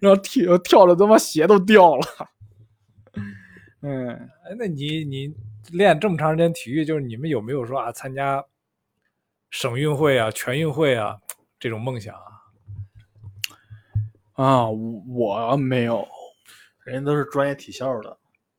[0.00, 2.06] 然后跳跳的他妈鞋都掉了。
[3.82, 5.34] 嗯，哎，那你你
[5.70, 8.42] 练这么长时间体育，就是你们有没有说啊参加
[9.52, 11.18] 省运会啊、全运会啊
[11.60, 12.24] 这种梦想啊？
[14.32, 16.08] 啊，我我没有，
[16.84, 18.18] 人家都是专业体校的，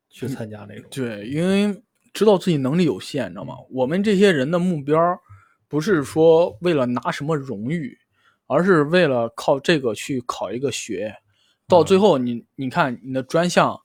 [0.10, 0.88] 去参加那种。
[0.91, 1.84] 对，因为
[2.14, 3.56] 知道自己能力有限，你知道吗？
[3.72, 4.96] 我们这些人的目标
[5.68, 7.98] 不是说为了拿什么荣誉，
[8.46, 11.18] 而是为了靠这个去考一个学。
[11.68, 13.82] 到最后你，你看你的专项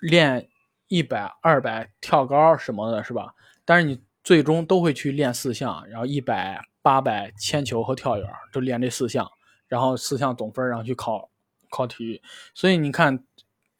[0.00, 0.48] 练
[0.88, 3.32] 一百、二百跳高什么的，是吧？
[3.64, 9.26] 但是你最终都会去练四项，然后一百、八百、铅球和跳远，就练这四项，
[9.68, 11.30] 然后四项总分，然后去考
[11.70, 12.20] 考体育。
[12.52, 13.24] 所以你看，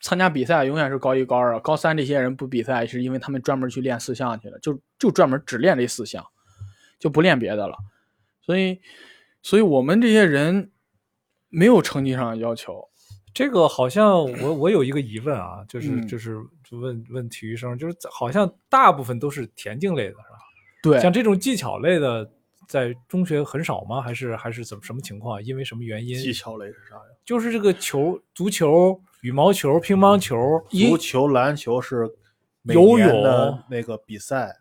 [0.00, 6.24] 参加比赛永远是高一、高二、高三这些人不比赛，是因为他们专门去练四项去了，就就专门只练这四项，
[6.98, 7.76] 就不练别的了。
[8.40, 8.80] 所以，
[9.42, 10.70] 所以我们这些人
[11.50, 12.87] 没有成绩上的要求。
[13.38, 16.36] 这个好像我我有一个疑问啊，就是嗯就是
[16.68, 20.24] 就问问体育生，就是好像大部分都是田径类的，是吧？
[20.82, 22.28] 对，像这种技巧类的，
[22.66, 24.02] 在中学很少吗？
[24.02, 25.40] 还是还是怎么什么情况？
[25.40, 26.16] 因为什么原因？
[26.18, 27.02] 技巧类是啥呀？
[27.24, 30.36] 就是这个球，足球、羽毛球、乒乓球，
[30.70, 32.10] 一足球、篮球是
[32.62, 34.52] 每游年泳的那个比赛，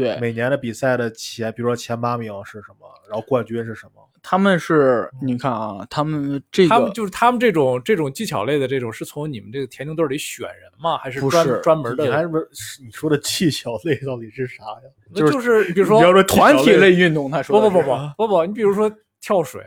[0.00, 4.02] 对，每年的比赛的前，比如说前八名是什么，然后冠军是什么？
[4.26, 10.96] 他们是，你看啊，他们这他们个就是他们这种这种技巧类的这种，是从你们这个田径队里选人吗？
[10.96, 12.04] 还是专是专门的？
[12.04, 12.48] 你还是不是
[12.82, 14.88] 你说的技巧类到底是啥呀？
[15.14, 18.90] 那就是比如说你要说团体类运动，他说不不不不不不，你比如说
[19.20, 19.62] 跳水，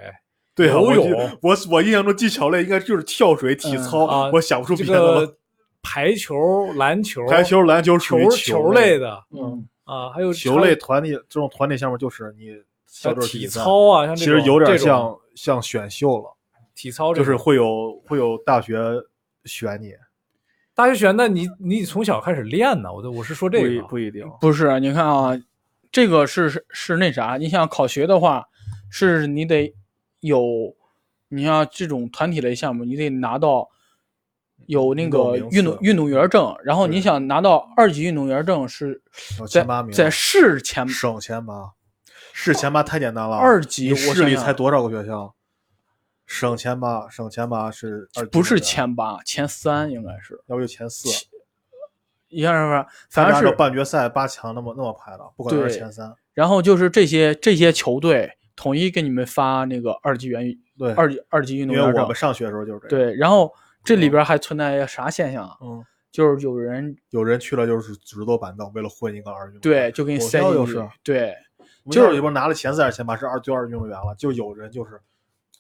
[0.56, 5.28] 对啊，游泳我我印象中技巧类应该就是跳水、体操，啊我想不出这别的了。
[5.28, 5.38] 个
[5.84, 6.36] 排球、
[6.74, 16.36] 篮球、排球、篮球属于球球类的嗯，啊，还有球类团体这种团体项目就是你小像体操啊，像其实有点像像选秀了，
[16.76, 18.78] 体操，就是会有会有大学
[19.46, 19.94] 选你，
[20.76, 22.92] 大学选，那你你从小开始练呢？
[22.94, 24.30] 我都我是说这不一个，不一定。
[24.42, 25.42] 不是，你看啊，
[25.90, 28.46] 这个是是是那啥，你想考学的话，
[28.90, 29.74] 是你得
[30.20, 30.76] 有，
[31.30, 33.70] 你像这种团体类项目，你得拿到
[34.68, 39.02] 有那个运动运动员证，然后你想拿到二级运动员证是
[39.40, 41.72] 在前八名，在市前省前八，
[42.32, 43.36] 市前八太简单了。
[43.36, 45.34] 二级市里才多少个学校？
[46.26, 51.10] 省前八，省前八是不是前八，前三应该是，要不就前四。
[52.28, 52.86] 一样是不是？
[53.10, 56.14] 反正是半决赛八强那么那么排的，不管是前三。
[56.34, 63.54] 然后就是这些这些球队统一给你们发那个二级员对，二级二级运动员证因为我们，上学的时候就是这样。，对，然后
[63.88, 65.58] 这里边还存在一个啥现象啊？
[65.62, 69.60] 嗯，就是有人有人去了就是只坐板凳，为了混一个二运。
[69.62, 71.34] 对就给你我塞进去，就是对
[71.86, 75.00] 就就是是里边拿了前四还是前八是二最二运动员了，就有人就是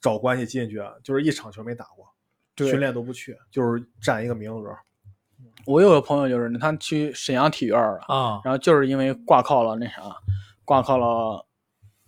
[0.02, 2.06] 找关系进去，就是一场球没打过，
[2.68, 4.76] 训练都不去，就是占一个名额。
[5.66, 10.16] 我有个朋友就是他去沈阳体院了，啊，然后就是因为挂靠了那啥，
[10.66, 11.46] 挂靠了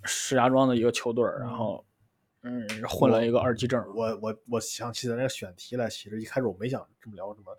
[0.04, 1.86] 石家庄的一个球队，然后
[2.44, 3.84] 嗯混了一个二级证。
[3.96, 7.56] 我我我想起咱那个选题来，其实一开始我没想这么聊什么，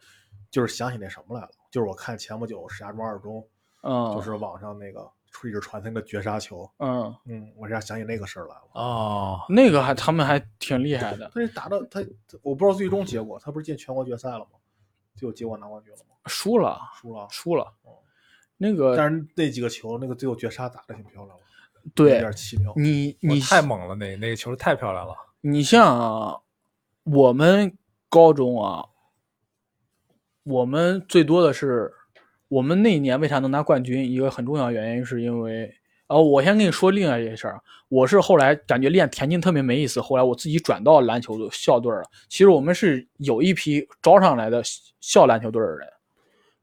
[0.51, 3.47] 就是想起那什么来了，就是我看前不久石家庄二中，
[3.83, 5.11] 嗯，就是网上那个
[5.45, 8.69] 一直传那个绝杀球，嗯，嗯，我这想起那个事儿来了。
[8.73, 12.01] 哦，那个还他们还挺厉害的，他是打到他，
[12.43, 14.59] 我不知道最终结果，他不是进全国决赛了吗？
[15.15, 16.17] 最后结果拿冠军了吗？
[16.27, 17.29] 输了输了。
[17.31, 17.93] 输了嗯，
[18.57, 21.45] 那个但是那几个球，那个最后绝杀打的挺漂亮的，
[21.95, 22.73] 对点奇妙。
[22.77, 25.15] 你你太猛了，那那个球太漂亮了。
[25.43, 26.37] 你像啊，
[27.05, 27.77] 我们
[28.09, 28.85] 高中啊，
[30.45, 31.93] 我们最多的是，
[32.49, 34.11] 我们那一年为啥能拿冠军？
[34.11, 35.75] 一个很重要的原因是因为，
[36.09, 37.61] 哦，我先跟你说另外一件事儿。
[37.89, 42.03] 我是后来感觉练田径特别没意思，后来我自己转到篮球队校队了。
[42.29, 44.63] 其实我们是有一批招上来的
[45.01, 45.89] 校篮球队的人，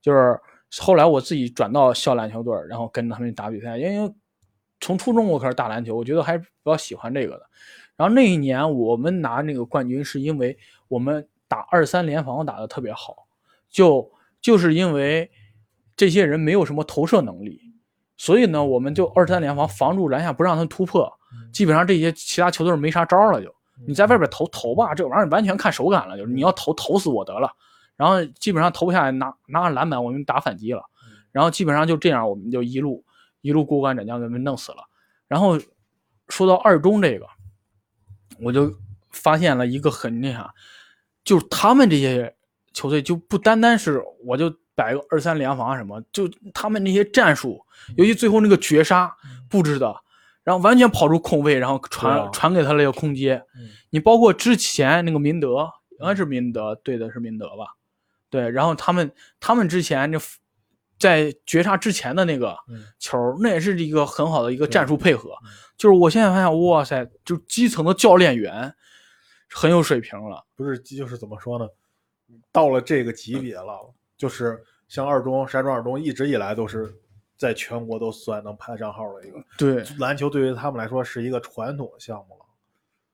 [0.01, 0.39] 就是
[0.79, 4.13] 后来我自己转到校篮球队，然后跟他们打比赛，因为
[4.79, 7.43] 从初中我开始打篮球，我觉得还是比较喜欢这个的。
[7.95, 10.57] 然后那一年我们拿那个冠军，是因为
[10.87, 13.27] 我们打二三联防打得特别好，
[13.69, 15.31] 就就是因为
[15.95, 17.59] 这些人没有什么投射能力，
[18.15, 21.11] 所以呢，我们就二三联防防住篮下不让他突破，
[21.51, 23.51] 基本上这些其他球队没啥招了就，
[23.87, 27.51] 你在外边投投吧，这玩意儿完全看手感了，就是你要投投死我得了，
[27.95, 30.83] 然后基本上投不下来拿拿上篮板我们打反击了，
[31.31, 33.03] 然后基本上就这样我们就一路
[33.47, 34.83] 一路过关斩将给他们弄死了，
[35.29, 35.57] 然后
[36.27, 37.25] 说到二中这个。
[38.39, 38.71] 我就
[39.09, 40.53] 发现了一个很那啥，
[41.23, 42.35] 就是他们这些
[42.71, 49.11] 球队就不单单是我就摆个二三联防什么，就他们那些战术，尤其最后那个绝杀
[49.49, 49.95] 布置的，
[50.43, 53.43] 然后完全跑出空位，然后传、啊传给他那个空接。
[53.55, 55.67] 嗯你包括之前那个明德，
[55.99, 57.65] 应该是明德对的是明德吧？
[58.29, 60.19] 对，然后他们他们之前这
[60.99, 65.49] 在绝杀之前的那个嗯球，那也是一个很好的一个战术配合嗯。
[65.77, 68.73] 就是我现在发现，哇塞，就基层的教练员
[69.49, 70.45] 很有水平了。
[70.55, 71.67] 不是就是怎么说呢？
[72.51, 76.93] 到了这个级别了，就是像二中、山庄二中一直以来都是
[77.37, 82.45] 在全国都算能排上号的一个对篮球，对于他们来说是一个传统的项目了。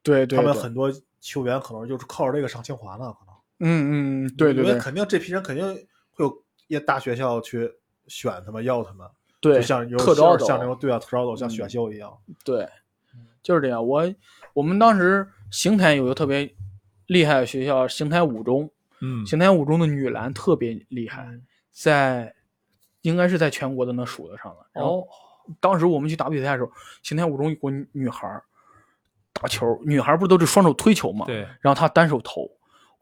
[0.02, 3.36] 对对，对他们很多球员可能就是靠着这个上清华呢，可能。
[3.60, 5.66] 嗯嗯，对对对因为肯定这批人肯定
[6.12, 7.72] 会有一些大学校去
[8.08, 9.08] 选他们，要他们，
[9.40, 12.16] 对，就像有特招像那种对啊特招走，像嗯选秀一样。
[12.44, 12.68] 对，
[13.42, 13.86] 就是这样。
[13.86, 14.04] 我
[14.54, 16.54] 我们当时邢台有个特别
[17.08, 18.70] 厉害的学校，邢台五中，
[19.02, 21.42] 嗯，邢台五中的女篮特别厉害，嗯
[21.72, 22.34] 在
[23.02, 24.66] 应该是在全国都能数得上了。
[24.72, 25.08] 然后哦，
[25.60, 28.44] 当时我们去打比赛的时候，邢台五中有个女女孩儿
[29.34, 31.26] 打球，女孩儿不都是双手推球嘛？。
[31.26, 32.50] 对，然后她单手投，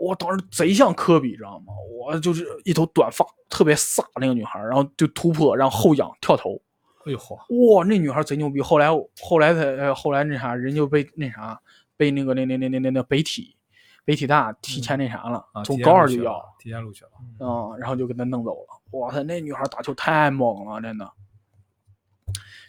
[0.01, 1.73] 我当时贼像科比，知道吗？
[1.95, 6.59] 我就是一头短发，特别飒那个女孩儿，然后就突破，然后后仰跳投。
[7.05, 7.35] 哎呦嚯，
[7.75, 8.59] 哇，那女孩贼牛逼！
[8.61, 8.89] 后来
[9.21, 11.59] 后来才呃后来那啥，人就被那啥
[11.97, 13.55] 被那个那那那那那那北体
[14.03, 17.11] 北体大提前那啥了，啊，从高二就要，提前录取了。
[17.39, 18.99] 嗯，然后就给他弄走了。
[18.99, 21.11] 哇塞，那女孩打球太猛了，真的。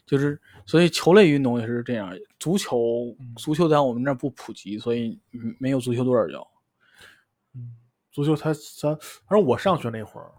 [0.04, 2.14] 就是，所以球类运动也是这样。
[2.38, 6.46] 足球，足球在我们这儿不普及，所以嗯没有足球队儿叫。
[8.12, 8.94] 嗯，足球它它，
[9.26, 10.30] 反正我上学那会儿，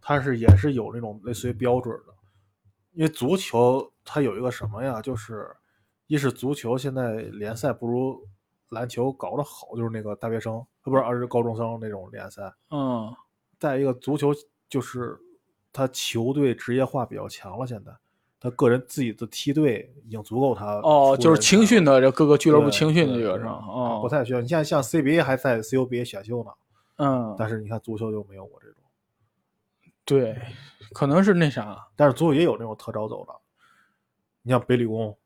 [0.00, 2.14] 它是也是有那种类似于标准的，
[2.92, 5.48] 因为足球它有一个什么呀，就是
[6.06, 8.26] 一是足球现在联赛不如
[8.70, 12.52] 篮球搞得好，就是那个大学生，呃不是而是高中生那种联赛。
[12.70, 13.14] 嗯，
[13.58, 14.32] 再一个，足球
[14.68, 15.18] 就是
[15.72, 17.92] 他球队职业化比较强了，现在
[18.40, 23.50] 他个人自己的梯队已经足够他哦，就是青训的这各个俱乐部青训的这个是吧？
[23.50, 24.40] 哦，不太需要。
[24.40, 26.50] 你像像 CBA 还在 CUBA 选秀呢，
[27.00, 28.82] 嗯，但是你看足球就没有我这种。
[30.04, 30.36] 对，
[30.92, 31.88] 可能是那啥。
[31.96, 33.32] 但是足球也有那种特招走的，
[34.42, 35.16] 你像北理工，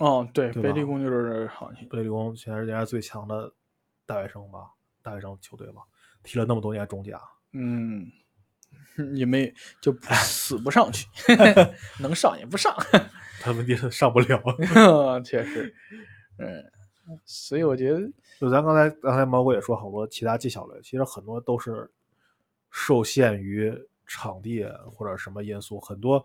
[0.00, 3.52] 哦，对，对北理工就是好北理工现在是人家最强的
[4.06, 4.70] 大学生吧，
[5.02, 5.82] 大学生球队吧，
[6.22, 7.20] 踢了那么多年中甲，
[7.52, 8.10] 嗯，
[9.14, 11.06] 也没就不 死不上去，
[12.00, 12.74] 能上也不上，
[13.40, 14.42] 他们就是上不了。
[15.22, 15.74] 确实，
[16.38, 16.64] 嗯，
[17.24, 18.00] 所以我觉得，
[18.38, 21.90] 就咱刚才刚才毛哥也说好多其他技巧类，其实很多都是
[22.70, 23.72] 受限于
[24.06, 26.24] 场地或者什么因素，很多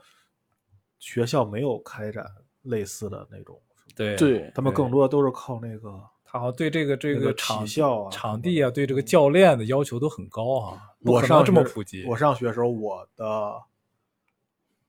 [0.99, 2.25] 学校没有开展
[2.63, 3.59] 类似的那种，
[3.95, 10.81] 对对他们更多的都是靠那个他好像对这个这那个体场校啊场地啊，对这个教练的要求都很高啊。
[11.03, 13.61] 不我上可能这么普及，我上学的时候，我的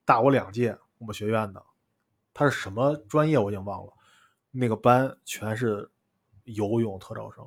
[0.05, 1.63] 大我两届，我们学院的，
[2.35, 3.93] 他是什么专业我已经忘了，
[4.59, 5.89] 那个班全是
[6.45, 7.45] 游泳特招生，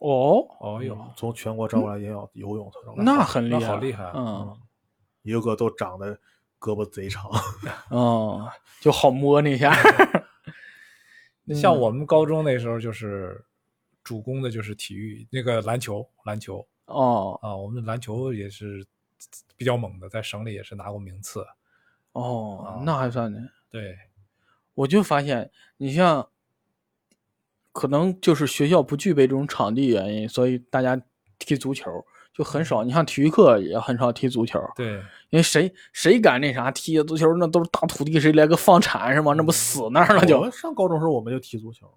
[0.00, 4.60] 哦，哦哟，从全国招过来也有游泳特招生，那很厉害，好厉害啊嗯
[5.22, 6.14] 一个个都长得
[6.58, 7.30] 胳膊贼长。
[7.90, 8.46] 嗯，
[8.80, 9.72] 就好摸那下，
[11.54, 13.44] 像我们高中那时候就是
[14.02, 18.84] 主攻的就是体育，那个篮球，篮球哦啊，我们篮球也是
[19.56, 21.46] 比较猛的，在省里也是拿过名次。
[22.12, 23.38] 哦，那还算呢。
[23.70, 23.96] 对，
[24.74, 26.28] 我就发现，你像，
[27.72, 31.00] 可能就是学校不具备这种场地原因，所以大家
[31.38, 31.90] 踢足球
[32.34, 32.84] 就很少。
[32.84, 34.94] 你像体育课也很少踢足球，对，
[35.30, 39.32] 因为谁谁敢那啥踢足球，那都是大土地，谁来个放铲是吗？
[39.34, 41.90] 那不死那儿了我就，们上高中时候我们就踢足球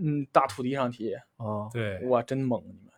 [0.00, 2.92] 嗯，大土地上踢，啊，对，哇，真猛你们！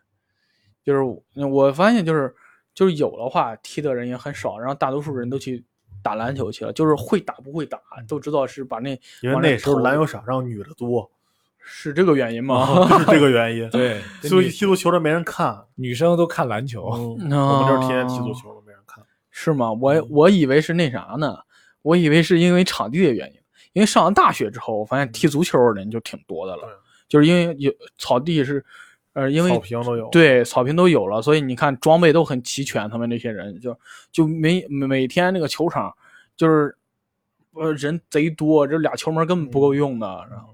[0.84, 1.02] 就是
[1.46, 2.34] 我发现，就是
[2.74, 5.64] 就是有的话踢的人也很少，然后大多数人都去
[6.02, 8.90] 打篮球去了，就是会打不会打都知道是把那
[9.22, 11.10] 因为那时候篮球场上女的多，
[11.64, 12.86] 是这个原因吗？
[12.88, 13.68] 就是这个原因。
[13.72, 16.90] 对，所以踢足球的没人看，女生都看篮球。
[16.94, 19.02] 嗯，我们哦这儿天天踢足球都没人看。
[19.30, 19.72] 是吗？
[19.72, 21.38] 我我以为是那啥呢，
[21.82, 23.40] 我以为是因为场地的原因。
[23.72, 28.64] 因为上了大学之后，我发现踢足球的人就挺多的对了，就是因为有草地是，
[29.14, 33.76] 呃，因为草坪都有。，对草坪都有了，所以你看装备都很齐全，他们这些人就
[34.12, 35.92] 就每每天那个球场
[36.36, 36.76] 就是
[37.54, 40.06] 呃人贼多，这俩球门根本不够用的。
[40.30, 40.53] 然后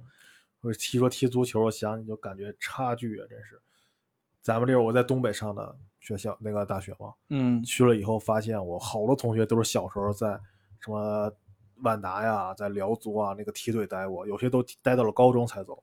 [0.60, 3.60] 我踢说踢足球，我想你就感觉差距啊，真是。
[4.42, 10.38] 咱们这我在东北上的学校，那个大学嘛，嗯去了以后发现我好多同学都是小时候在
[10.80, 11.30] 什么
[11.82, 15.82] 万达呀，在辽足啊那个梯队待过，有些都待到了高中才走。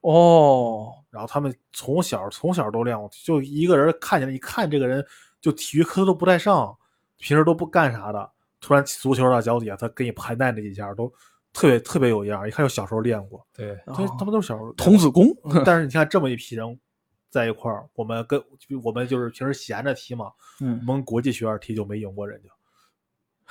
[0.00, 5.04] 哦然后他们从小从小都练过，就一个人看起来，一看这个人
[5.40, 6.76] 就体育课都不带上，
[7.18, 11.12] 平时都不干啥的，突然足球到脚底下，他给你盘带那几下都
[11.52, 13.46] 特别特别有样儿，一看就小时候练过。
[13.52, 15.26] 对，这他们都是小时候童子功，
[15.64, 16.80] 但是你看这么一批人
[17.28, 18.42] 在一块儿，我们跟
[18.82, 22.48] 我们就是平时闲着踢嘛，嗯我们国际学院踢就没赢过人家。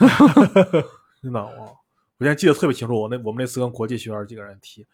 [1.21, 1.77] 真的我
[2.17, 4.85] 我现在记得特别清楚，我那我们那次跟国际学院几个人踢，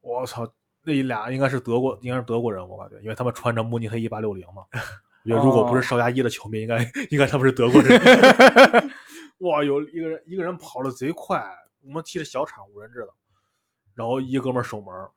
[0.00, 0.46] 我操，
[0.82, 4.64] 那俩应该是德国，应该是德国人，我感觉，因为他们穿着慕尼黑一八六零嘛。
[5.24, 6.78] 我觉得如果不是邵佳一的球迷，应该
[7.10, 8.00] 应该他们是德国人。
[9.38, 11.40] 哇，有一个人一个人跑的贼快，
[11.84, 13.08] 我们踢的小场五人制的，
[13.94, 15.10] 然后一哥们儿守门儿，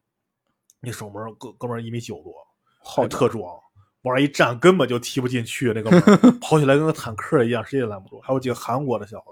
[0.80, 2.34] 那守门儿哥哥们儿一米九多，
[2.80, 3.58] 好特壮，
[4.02, 8.20] 往上一站根本就踢不进去， 那个门儿跑起来跟个坦克一样，谁也拦不住。
[8.22, 9.26] 还有几个韩国的小子，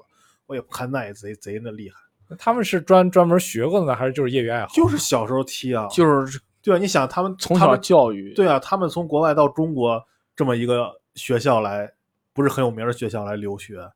[0.46, 4.68] 我也看那也贼贼那厉害，他们是专专门学过的呢，还是就是业余爱好？
[4.74, 10.04] 就是小时候踢啊，就是对啊，你想他们从小他们教育，对啊，他们从国外到中国
[10.36, 11.92] 这么一个学校来，
[12.32, 13.92] 不是很有名的学校来留学，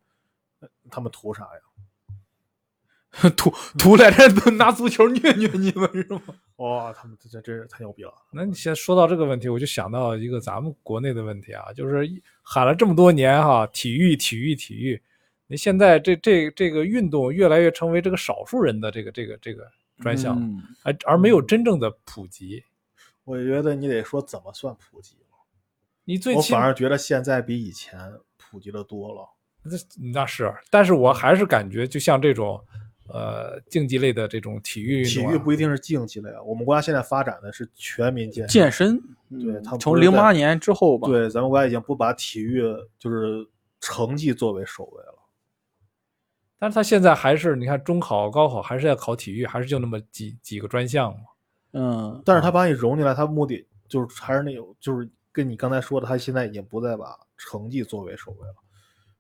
[0.89, 1.61] 他们图啥呀？
[3.36, 6.22] 图图来这都拿足球虐虐你们是吗？
[6.57, 8.13] 哇、他们这这真是太牛逼了！
[8.32, 12.07] 那你先说到这个问题，我就想到一个咱们国内的问题啊，就是
[12.41, 15.01] 喊了这么多年哈，体育、体育、体育，
[15.47, 19.68] 你现在这这这个运动越来越成为这个少数人的这个这个这个
[19.99, 22.63] 专项，嗯而而没有真正的普及。
[23.24, 25.38] 我觉得你得说怎么算普及了，
[26.05, 27.99] 你最起我反而觉得现在比以前
[28.38, 29.28] 普及的多了。
[29.63, 29.72] 那
[30.13, 32.63] 那是，但是我还是感觉，就像这种
[33.10, 42.64] 呃竞技类的这种体育运体动啊、育不一定是竞技类啊，我们国家现在发展的是全民健健身，对他从零在八年之后吧，对，咱们国家已经不把体育
[42.97, 43.47] 就是
[43.80, 45.14] 成绩作为首位了。
[46.60, 51.20] 但是他现在还是，你看中考、高考还是要考体育，还是就那么几几个专项嘛。
[51.74, 58.55] 嗯，但是他把你融进来，他目的就是还是那种，就是跟你刚才说的，他现在已经不再把成绩作为首位了，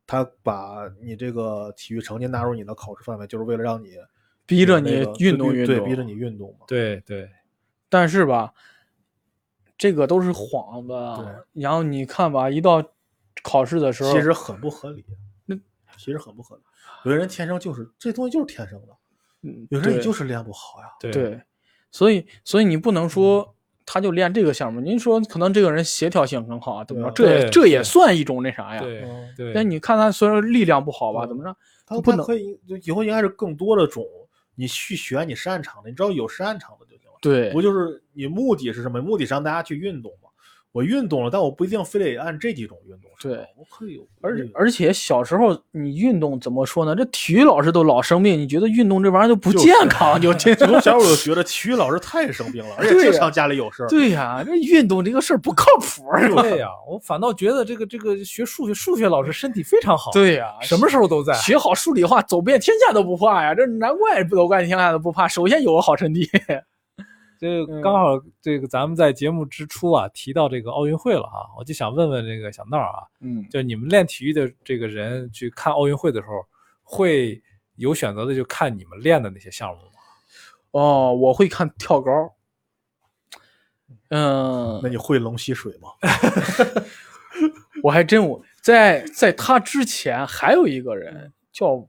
[0.07, 3.97] 他把你这个体育成绩纳入你的考试范围，就是为了让你
[4.45, 6.65] 逼着你运动运动，对，逼着你运动嘛。
[6.65, 7.29] 对对，
[7.89, 8.53] 但是吧，
[9.77, 11.61] 这个都是晃对。
[11.61, 12.81] 然后你看吧，一到
[13.43, 15.05] 考试的时候，其实很不合理，
[15.45, 15.55] 那
[15.97, 16.63] 其实很不合理。
[17.03, 18.97] 有些人天生就是这东西就是天生的，
[19.41, 20.87] 嗯有些人你就是练不好呀。
[21.01, 21.41] 对对，
[21.91, 23.56] 所以所以你不能说
[23.87, 27.11] 他就练这个项目，您说可能这个人协调性很好啊，怎么着？
[27.13, 28.81] 这也这也算一种那啥呀？
[28.81, 31.55] 对嗯对，但你看他虽然力量不好吧，怎么着？
[31.85, 34.03] 他不能他可以就以后应该是更多的种，
[34.55, 37.17] 你去选你擅长的，你只要有擅长的就行了。
[37.21, 39.01] 对不就是你目的是什么？
[39.01, 40.26] 目的是让大家去运动嘛。
[40.77, 43.09] 我运动了，但我不一定非得按这几种运动。
[43.19, 44.07] 是吧对，我可以有。
[44.21, 46.95] 而且而且小时候你运动怎么说呢？
[46.95, 53.87] 这体育老师都老生病，你觉得运动这玩意儿就不健康，就这 从小我就觉得体育老师太生病了，而 且经常家里有事儿。
[53.87, 56.03] 对呀、这运动这个事儿不靠谱。
[56.43, 61.33] 对呀、我反倒觉得这个这个学数学数学老师身体非常好，，对呀、什么时候都在。
[61.33, 63.55] 学好数理化，走遍天下都不怕呀！
[63.55, 65.27] 这难怪不走遍天下都不怕。
[65.27, 66.29] 首先有个好成绩。
[67.39, 76.45] 这嗯刚好这个咱们在节目之初啊提到这个奥运会了哈，我就想问问这个小闹啊，嗯，就你们练体育的这个人去看奥运会的时候，
[76.83, 77.41] 会
[77.75, 79.91] 有选择的就看你们练的那些项目吗？
[80.71, 82.11] 哦，我会看跳高。
[84.09, 85.89] 嗯那，你会龙吸水吗？
[87.83, 91.87] 我还真我在在他之前还有一个人叫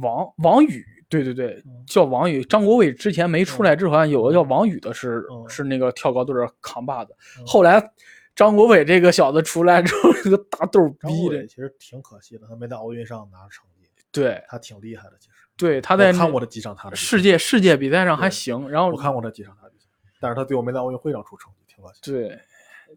[0.00, 2.44] 王王宇，对对对，叫王宇。
[2.44, 7.14] 张国伟之前没出来之后，好像有个叫王宇的是、嗯是那个跳高队儿扛把子。
[7.38, 7.92] 嗯后来
[8.34, 15.16] 张国伟这个小子出来之后， 这个大逗逼的，其实挺可惜的，他没在奥运上拿成绩，对他挺厉害的。
[15.18, 19.86] 其实对，他在我看过的几场他的世界世界比赛上还行，然后我看过他几场他的比赛，
[20.20, 22.00] 但是他最后没在奥运会上出成绩，挺可惜。
[22.02, 22.38] 对，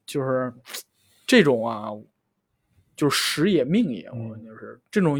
[0.05, 0.53] 就是
[1.25, 1.89] 这种啊，
[2.97, 5.17] 就是时也命也，我嗯们就是这种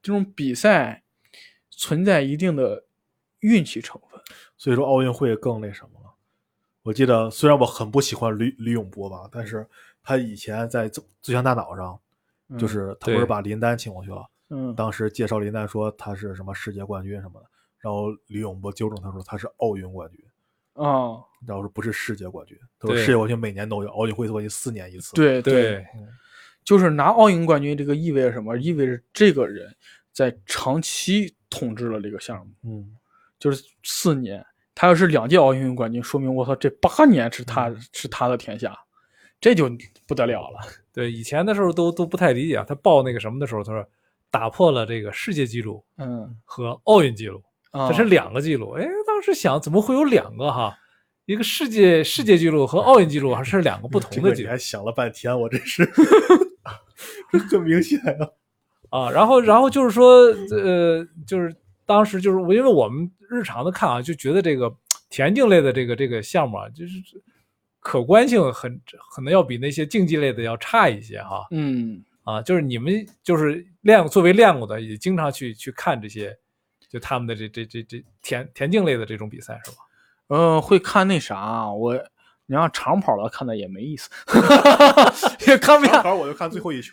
[0.00, 1.01] 这种比赛
[1.72, 2.84] 存在一定的
[3.40, 4.20] 运气成分。
[4.56, 6.14] 所以说奥运会更那什么了。
[6.84, 9.66] 我记得虽然我很不喜欢吕吕永波吧，但是
[10.02, 11.98] 他以前在最最强大脑上，
[12.58, 17.46] 就是他不是把林丹请过去了，嗯，当时介绍林丹说他是什么世界冠军什么的，
[17.78, 20.24] 然后吕永波纠正他说他是奥运冠军，
[20.74, 25.86] 啊，然后说不是世界冠军，他说世界冠军每年都有，奥运会冠军四年一次。，对对，
[26.64, 28.56] 就是拿奥运冠军，这个意味着什么？
[28.56, 29.72] 意味着这个人
[30.12, 32.96] 在长期统治了这个项目，嗯，
[33.38, 34.44] 就是四年。
[34.74, 38.74] 他要是两届奥运会冠军，说明我操，这八年是他、嗯是他的天下，
[39.38, 39.70] 这就
[40.06, 40.60] 不得了了。
[40.94, 43.86] 对，以前的时候都都不太理解啊，他报那个什么的时候，他说
[44.30, 48.70] 打破了这个世界纪录嗯，和奥运纪录，啊这是两个纪录。
[48.70, 50.74] 哎，当时想怎么会有两个哈？
[51.26, 55.84] 一个世界世界纪录和奥运纪录还是两个不同的 纪录个你还想了半天，我真是，
[57.30, 58.26] 这很明显啊。
[58.92, 59.10] 啊。
[59.10, 61.52] 然后，然后就是说，呃，就是
[61.84, 64.72] 当时就是我，因为我们日常的看啊，就觉得这个
[65.10, 66.94] 田径类的这个这个项目啊，就是
[67.80, 68.80] 可观性很
[69.10, 71.44] 可能要比那些竞技类的要差一些哈。
[71.50, 76.32] 嗯，啊，就是你们就是练作为练过的，也经常去去看这些，
[76.88, 79.78] 就他们的这这这这田田径类的这种比赛是吧？
[80.28, 81.94] 嗯，会看那啥，我
[82.46, 84.10] 你让长跑的看的也没意思，
[85.46, 85.92] 也看不下。
[85.94, 86.92] 正好我就看最后一圈，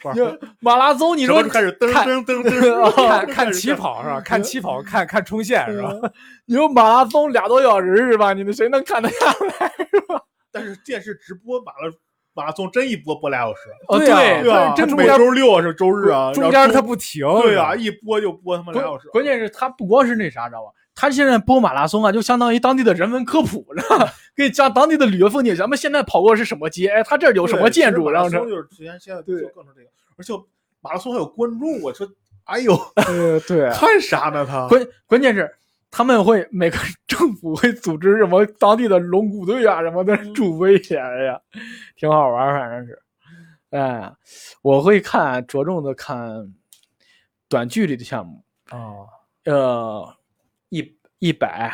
[0.60, 4.22] 马拉松，你你说开始噔看噔噔噔， 看看起跑是吧？
[4.22, 5.92] 看起跑，看看冲线是吧？
[6.46, 8.32] 你说马拉松俩多小时是吧？
[8.34, 10.22] 你们谁能看得下来是吧？
[10.52, 11.92] 但是电视直播马拉
[12.34, 14.70] 马拉松真一播播俩小时，哦，对啊对对吧？
[14.70, 19.10] 每真中间周六是周日啊，中间它不停，对啊，啊，一播就播他妈俩小时。
[19.10, 20.72] 关关键是它不光是那啥，知道吧？
[21.00, 24.14] 他现在播马拉松啊，就相当于当地的人文科普，知道吧？
[24.36, 25.56] 给你讲当地的旅游风景。
[25.56, 26.90] 咱们现在跑过是什么街？
[26.90, 28.10] 哎，他这儿有什么建筑？
[28.10, 29.88] 然后这就是之前现在对就更成这个，
[30.18, 30.34] 而且
[30.82, 32.06] 马拉松还有观众，我说，
[32.44, 32.74] 哎呦，
[33.08, 34.68] 呃，对，看啥呢他？
[34.68, 35.50] 关关键是
[35.90, 36.78] 他们会每个
[37.08, 41.40] 政府会组织什么当地的龙骨队啊什么的助威哎呀，
[41.96, 43.02] 挺好玩儿，反正是。
[43.70, 44.12] 哎，
[44.62, 46.54] 我会看着重的看
[47.48, 49.08] 短距离的项目，哦，
[49.46, 50.14] 呃，
[51.20, 51.74] 一一百、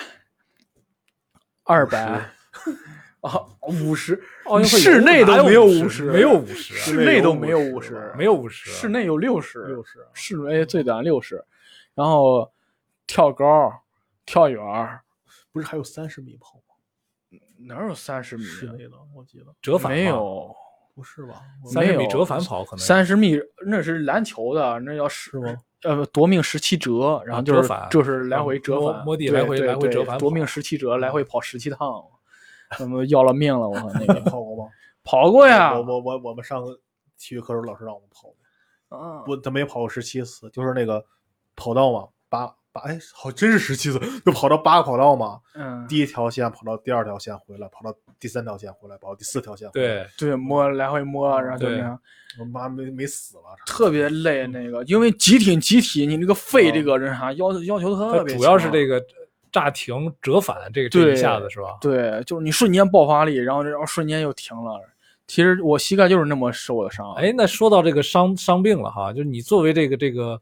[1.64, 2.00] 二百
[3.22, 11.44] 啊，五十，奥运会室内都没有50 50没有五十，室内都没有50 50没有五十，室内有六十，六十，室内最短六十，
[11.94, 12.52] 然后
[13.06, 13.72] 跳高、
[14.26, 14.60] 跳远，
[15.52, 17.40] 不是还有三十米跑吗？
[17.68, 18.48] 哪有三十米啊？
[18.48, 20.56] 室内的，我记得折返没有
[20.96, 21.42] 不是吧？
[21.66, 25.56] 三十米没有折返跑可能三十米，那是篮球的，那叫是是吗？
[25.86, 32.04] 呃，夺命十七折，然后就是就是来回折返，摸地对来回来回对对折返夺命十七折，来回跑十七趟，
[32.80, 34.72] 那么要了命了，我靠，那你个跑过吗？
[35.04, 36.64] 跑过呀我，我我我们上
[37.18, 38.24] 体育课时候老师让我们跑
[38.90, 41.06] 过，嗯我他没跑过十七次，就是那个
[41.56, 51.98] 跑道嘛，八八哎，好真是十七次，就跑到八个跑道嘛，嗯，第一条线跑到第二条线回来，跑到第三条线回来，跑到第四条线回来，对对摸来回摸，然后就那样，
[52.38, 59.02] 我妈没没死了，特别累那个，因为集体集体，你那个肺这个人啥要要求特别主要是这个
[59.54, 61.78] 炸停折返这个这对一下子是吧？
[61.80, 64.82] 对，就是你瞬间爆发力，然后然后瞬间又停了。
[65.28, 67.14] 其实我膝盖就是那么受的伤。
[67.14, 70.40] 哎，那说到这个伤伤病了哈，就是你作为这个这个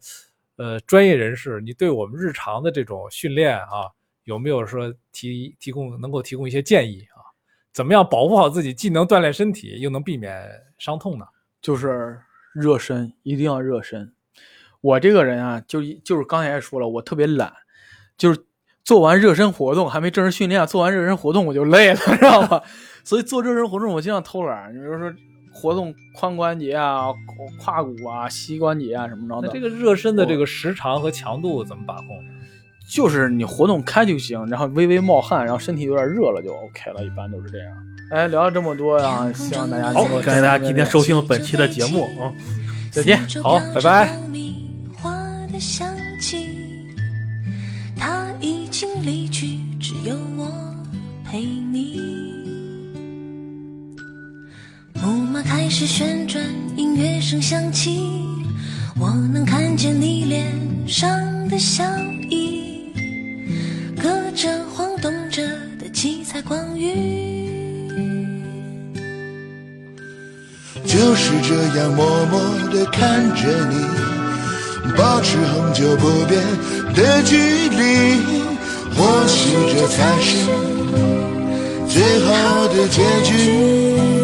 [0.64, 3.92] 呃专业人士，你对我们日常的这种训练啊，
[4.24, 7.20] 有没有说提提供能够提供一些建议啊？
[7.74, 11.26] 怎么样保护好自己，既能锻炼身体，又能避免伤痛呢？
[11.62, 12.18] 就是
[12.54, 14.14] 热身，一定要热身。
[14.80, 17.52] 我这个人啊，就就是刚才也说了，我特别懒，
[18.18, 18.46] 就是
[18.84, 22.64] 做完热身活动还没正式训练，做完热身活动我就累了， 知道吧？
[23.04, 25.14] 所以做热身活动我经常偷懒，你比如说
[25.54, 27.08] 活动髋关节啊、
[27.60, 29.48] 胯骨啊、膝关节啊什么着的。
[29.54, 32.08] 这个热身的这个时长和强度怎么把控？
[32.90, 37.68] 就是你活动开就行，然后微微冒汗，然后身体有点热了就 OK 了，一般都是这样。
[38.12, 42.34] 哎，聊了这么多呀，希望大家好感谢大家今天收听本期的节目啊。
[42.92, 43.20] 再见。
[43.42, 44.18] 好拜拜。
[45.02, 45.12] 花
[45.52, 46.50] 的香气，
[47.98, 49.53] 他已经离去，
[55.04, 56.42] 木马开始旋转，
[56.78, 58.00] 音乐声响起，
[58.98, 60.46] 我能看见你脸
[60.88, 61.10] 上
[61.50, 61.84] 的笑
[62.30, 62.86] 意，
[64.02, 65.46] 隔着晃动着
[65.78, 68.42] 的七彩光晕。
[70.86, 72.40] 就是这样默默
[72.72, 73.76] 地看着你，
[74.96, 76.42] 保持恒久不变
[76.96, 77.36] 的距
[77.68, 78.22] 离，
[78.96, 80.38] 或许这才是
[81.90, 84.23] 最好的结局。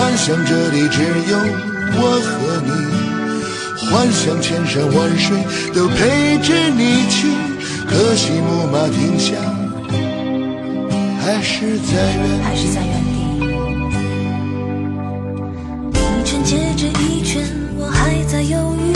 [0.00, 1.36] 幻想这里只有
[1.92, 2.32] 我和
[2.64, 2.70] 你，
[3.86, 5.36] 幻想千山万水
[5.74, 7.28] 都陪着你去，
[7.86, 9.36] 可惜木马停下，
[11.22, 13.14] 还是在原还是在原地。
[15.92, 17.44] 一圈接着一圈，
[17.76, 18.94] 我还在犹豫，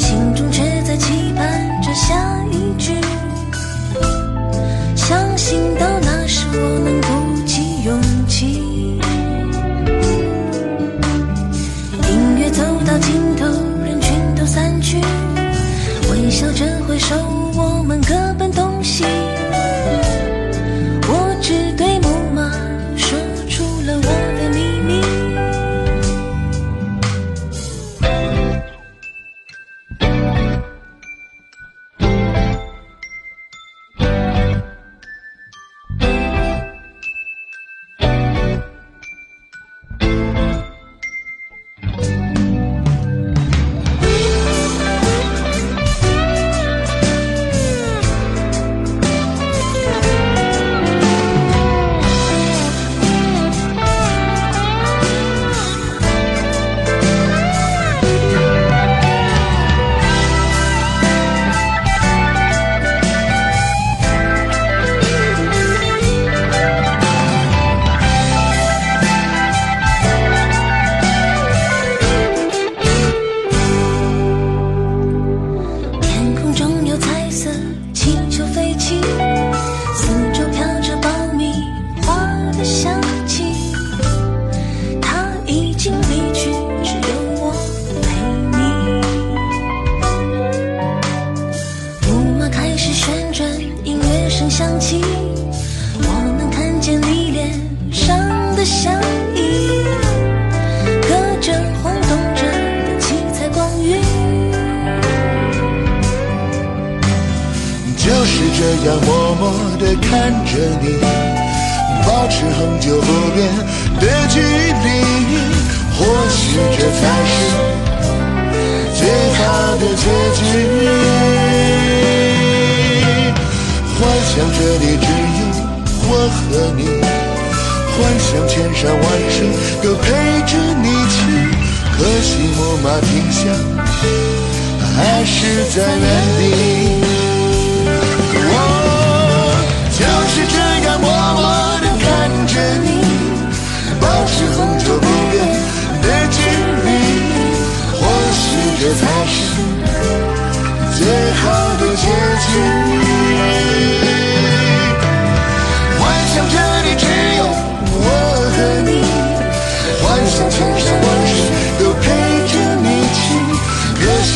[0.00, 2.94] 心中却在期盼着下一句。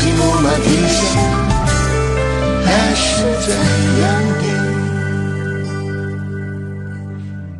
[0.02, 1.04] 可惜木马停下，
[2.64, 3.54] 还是在
[4.00, 4.02] 原
[4.40, 4.44] 地。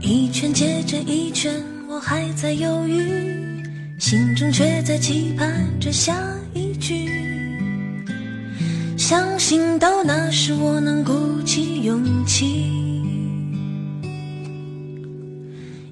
[0.01, 3.63] 一圈接着一圈，我还在犹豫，
[4.01, 6.17] 心中却在期盼着下
[6.53, 7.09] 一句。
[8.99, 12.45] 相信到那时我能鼓起勇气。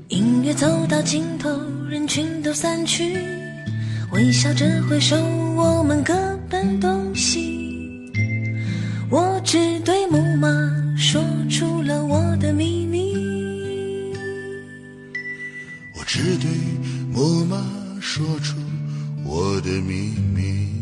[0.09, 1.48] 音乐走到尽头，
[1.89, 3.16] 人群都散去，
[4.12, 5.16] 微笑着挥手，
[5.57, 6.12] 我们各
[6.49, 8.11] 奔东西。
[9.09, 10.49] 我只对木马
[10.97, 13.15] 说出了我的秘密。
[15.97, 16.51] 我只对
[17.12, 17.57] 木马
[18.01, 18.57] 说出
[19.24, 20.80] 我的秘密。